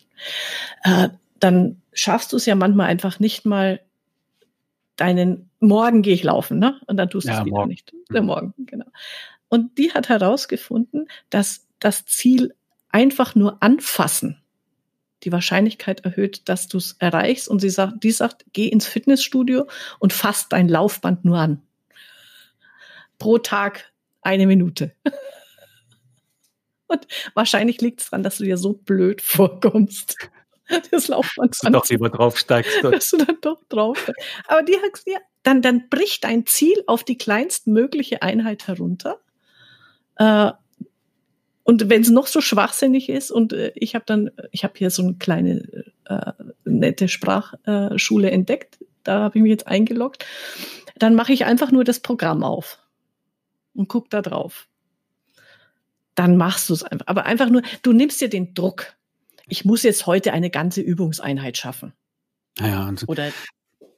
[0.84, 1.10] äh,
[1.40, 3.82] dann schaffst du es ja manchmal einfach nicht mal
[4.96, 6.80] deinen Morgen gehe ich laufen, ne?
[6.86, 7.70] Und dann tust du es wieder morgen.
[7.70, 7.92] nicht.
[8.14, 8.86] Der Morgen, genau.
[9.48, 12.54] Und die hat herausgefunden, dass das Ziel
[12.92, 14.39] einfach nur anfassen
[15.24, 17.48] die Wahrscheinlichkeit erhöht, dass du es erreichst.
[17.48, 19.68] Und sie sagt, die sagt, geh ins Fitnessstudio
[20.00, 21.62] und fass dein Laufband nur an.
[23.18, 23.92] Pro Tag
[24.22, 24.94] eine Minute.
[26.90, 30.18] Und wahrscheinlich liegt es daran, dass du dir so blöd vorkommst.
[30.92, 31.50] Das Laufband.
[31.50, 32.84] Dass du doch lieber draufsteigst.
[32.84, 34.12] Dass du dann doch drauf.
[34.46, 39.20] Aber die hat ja, dann, dann bricht dein Ziel auf die kleinstmögliche Einheit herunter.
[40.18, 40.52] Äh,
[41.70, 44.90] und wenn es noch so schwachsinnig ist und äh, ich habe dann, ich habe hier
[44.90, 46.32] so eine kleine äh,
[46.66, 50.26] nette Sprachschule entdeckt, da habe ich mich jetzt eingeloggt,
[50.98, 52.80] dann mache ich einfach nur das Programm auf
[53.76, 54.68] und guck da drauf.
[56.16, 57.06] Dann machst du es einfach.
[57.06, 58.96] Aber einfach nur, du nimmst dir den Druck.
[59.48, 61.94] Ich muss jetzt heute eine ganze Übungseinheit schaffen.
[62.88, 63.32] Und Oder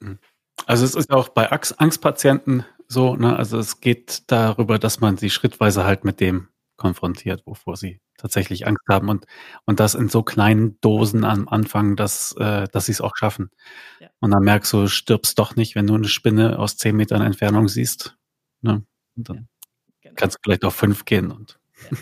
[0.02, 0.18] hm.
[0.66, 3.34] also es ist auch bei Angstpatienten so, ne?
[3.34, 6.48] Also es geht darüber, dass man sie schrittweise halt mit dem
[6.82, 9.26] konfrontiert, wovor sie tatsächlich Angst haben und,
[9.64, 13.50] und das in so kleinen Dosen am Anfang, dass, äh, dass sie es auch schaffen.
[14.00, 14.08] Ja.
[14.20, 17.68] Und dann merkst du, stirbst doch nicht, wenn du eine Spinne aus zehn Metern Entfernung
[17.68, 18.16] siehst.
[18.60, 18.84] Ne?
[19.16, 19.42] Und dann ja,
[20.02, 20.14] genau.
[20.16, 21.58] kannst du vielleicht auf fünf gehen und.
[21.90, 21.98] Ja.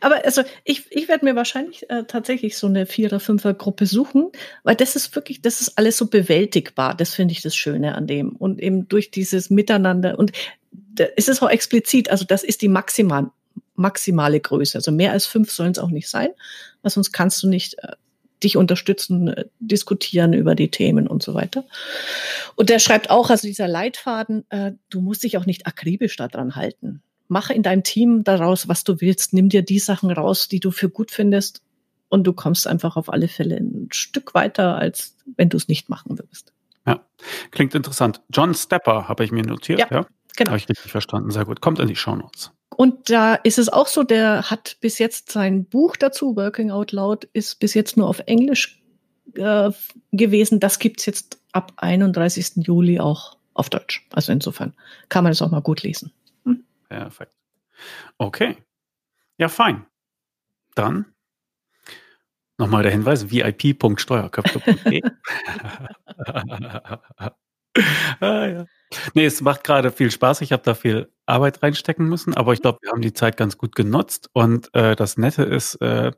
[0.00, 4.30] Aber also ich, ich werde mir wahrscheinlich äh, tatsächlich so eine Vierer-, Fünfer-Gruppe suchen,
[4.62, 6.94] weil das ist wirklich, das ist alles so bewältigbar.
[6.94, 8.36] Das finde ich das Schöne an dem.
[8.36, 10.30] Und eben durch dieses Miteinander und
[10.72, 13.30] da ist es auch explizit, also das ist die maximal,
[13.74, 14.78] maximale Größe.
[14.78, 16.28] Also mehr als fünf sollen es auch nicht sein,
[16.82, 17.92] weil sonst kannst du nicht äh,
[18.42, 21.64] dich unterstützen, äh, diskutieren über die Themen und so weiter.
[22.54, 26.54] Und der schreibt auch, also dieser Leitfaden, äh, du musst dich auch nicht akribisch daran
[26.54, 27.02] halten.
[27.28, 29.32] Mach in deinem Team daraus, was du willst.
[29.32, 31.62] Nimm dir die Sachen raus, die du für gut findest.
[32.10, 35.88] Und du kommst einfach auf alle Fälle ein Stück weiter, als wenn du es nicht
[35.88, 36.52] machen würdest.
[36.86, 37.00] Ja,
[37.50, 38.20] klingt interessant.
[38.30, 39.80] John Stepper habe ich mir notiert.
[39.80, 40.06] Ja, ja?
[40.36, 40.50] genau.
[40.50, 41.30] Habe ich richtig verstanden.
[41.30, 41.60] Sehr gut.
[41.60, 42.52] Kommt in die Show Notes.
[42.76, 46.92] Und da ist es auch so, der hat bis jetzt sein Buch dazu, Working Out
[46.92, 48.82] Loud, ist bis jetzt nur auf Englisch
[49.34, 49.70] äh,
[50.12, 50.60] gewesen.
[50.60, 52.66] Das gibt's jetzt ab 31.
[52.66, 54.06] Juli auch auf Deutsch.
[54.12, 54.74] Also insofern
[55.08, 56.12] kann man es auch mal gut lesen.
[56.44, 56.64] Hm?
[56.88, 57.34] Perfekt.
[58.18, 58.56] Okay.
[59.38, 59.86] Ja, fein.
[60.74, 61.06] Dann
[62.58, 65.02] nochmal der Hinweis, vip.steuerköpfe.de.
[68.20, 68.66] ah, ja.
[69.14, 70.40] Nee, es macht gerade viel Spaß.
[70.40, 73.58] Ich habe da viel Arbeit reinstecken müssen, aber ich glaube, wir haben die Zeit ganz
[73.58, 74.30] gut genutzt.
[74.32, 76.12] Und äh, das Nette ist, äh,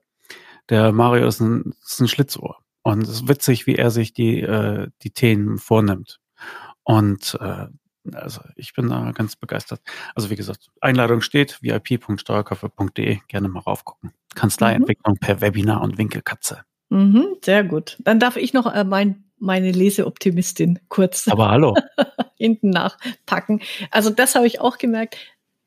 [0.69, 2.59] der Mario ist ein, ist ein Schlitzohr.
[2.83, 6.21] Und es ist witzig, wie er sich die, äh, die Themen vornimmt.
[6.85, 7.67] Und äh,
[8.13, 9.81] also ich bin da ganz begeistert.
[10.15, 14.13] Also wie gesagt, Einladung steht, vip.steuerkoffer.de, gerne mal raufgucken.
[14.35, 15.19] Kanzleientwicklung mhm.
[15.21, 16.63] per Webinar und Winkelkatze.
[16.89, 17.97] Mhm, sehr gut.
[18.01, 21.75] Dann darf ich noch äh, mein meine Leseoptimistin kurz Aber hallo.
[22.37, 23.61] hinten nachpacken.
[23.91, 25.17] Also das habe ich auch gemerkt.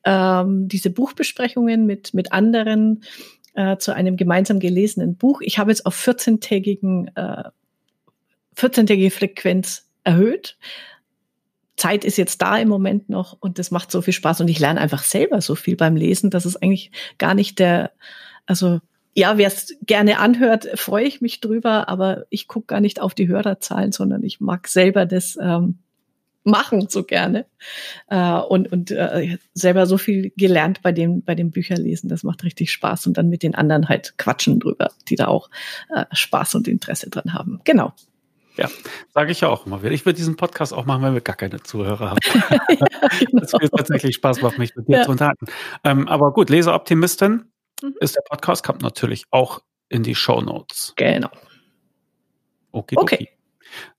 [0.03, 3.03] Ähm, diese Buchbesprechungen mit, mit anderen
[3.53, 5.41] äh, zu einem gemeinsam gelesenen Buch.
[5.41, 7.49] Ich habe jetzt auf 14-tägigen, äh,
[8.55, 10.57] 14-tägige Frequenz erhöht.
[11.75, 14.59] Zeit ist jetzt da im Moment noch und das macht so viel Spaß und ich
[14.59, 17.91] lerne einfach selber so viel beim Lesen, dass es eigentlich gar nicht der,
[18.45, 18.79] also
[19.19, 23.13] ja, wer es gerne anhört, freue ich mich drüber, aber ich gucke gar nicht auf
[23.13, 25.79] die Hörerzahlen, sondern ich mag selber das ähm,
[26.45, 27.45] machen so gerne
[28.07, 32.07] äh, und, und äh, selber so viel gelernt bei dem, bei dem Bücherlesen.
[32.07, 35.49] Das macht richtig Spaß und dann mit den anderen halt quatschen drüber, die da auch
[35.93, 37.59] äh, Spaß und Interesse dran haben.
[37.65, 37.93] Genau.
[38.55, 38.69] Ja,
[39.13, 39.91] sage ich ja auch immer wieder.
[39.91, 42.19] Ich würde diesen Podcast auch machen, wenn wir gar keine Zuhörer haben.
[42.49, 42.79] ja,
[43.19, 43.41] genau.
[43.41, 45.03] Das wird tatsächlich Spaß macht, mich mit dir ja.
[45.03, 45.45] zu unterhalten.
[45.83, 47.51] Ähm, aber gut, Leseoptimistin,
[47.81, 47.95] mhm.
[47.99, 50.93] ist der Podcast, kommt natürlich auch in die Show Notes.
[50.95, 51.31] Genau.
[52.71, 53.29] Okay, okay.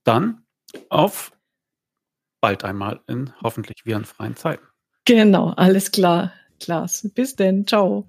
[0.04, 0.44] Dann
[0.88, 1.32] auf
[2.40, 4.64] bald einmal in hoffentlich virenfreien Zeiten.
[5.04, 6.32] Genau, alles klar.
[6.60, 7.10] Klasse.
[7.10, 7.66] Bis denn.
[7.66, 8.06] Ciao.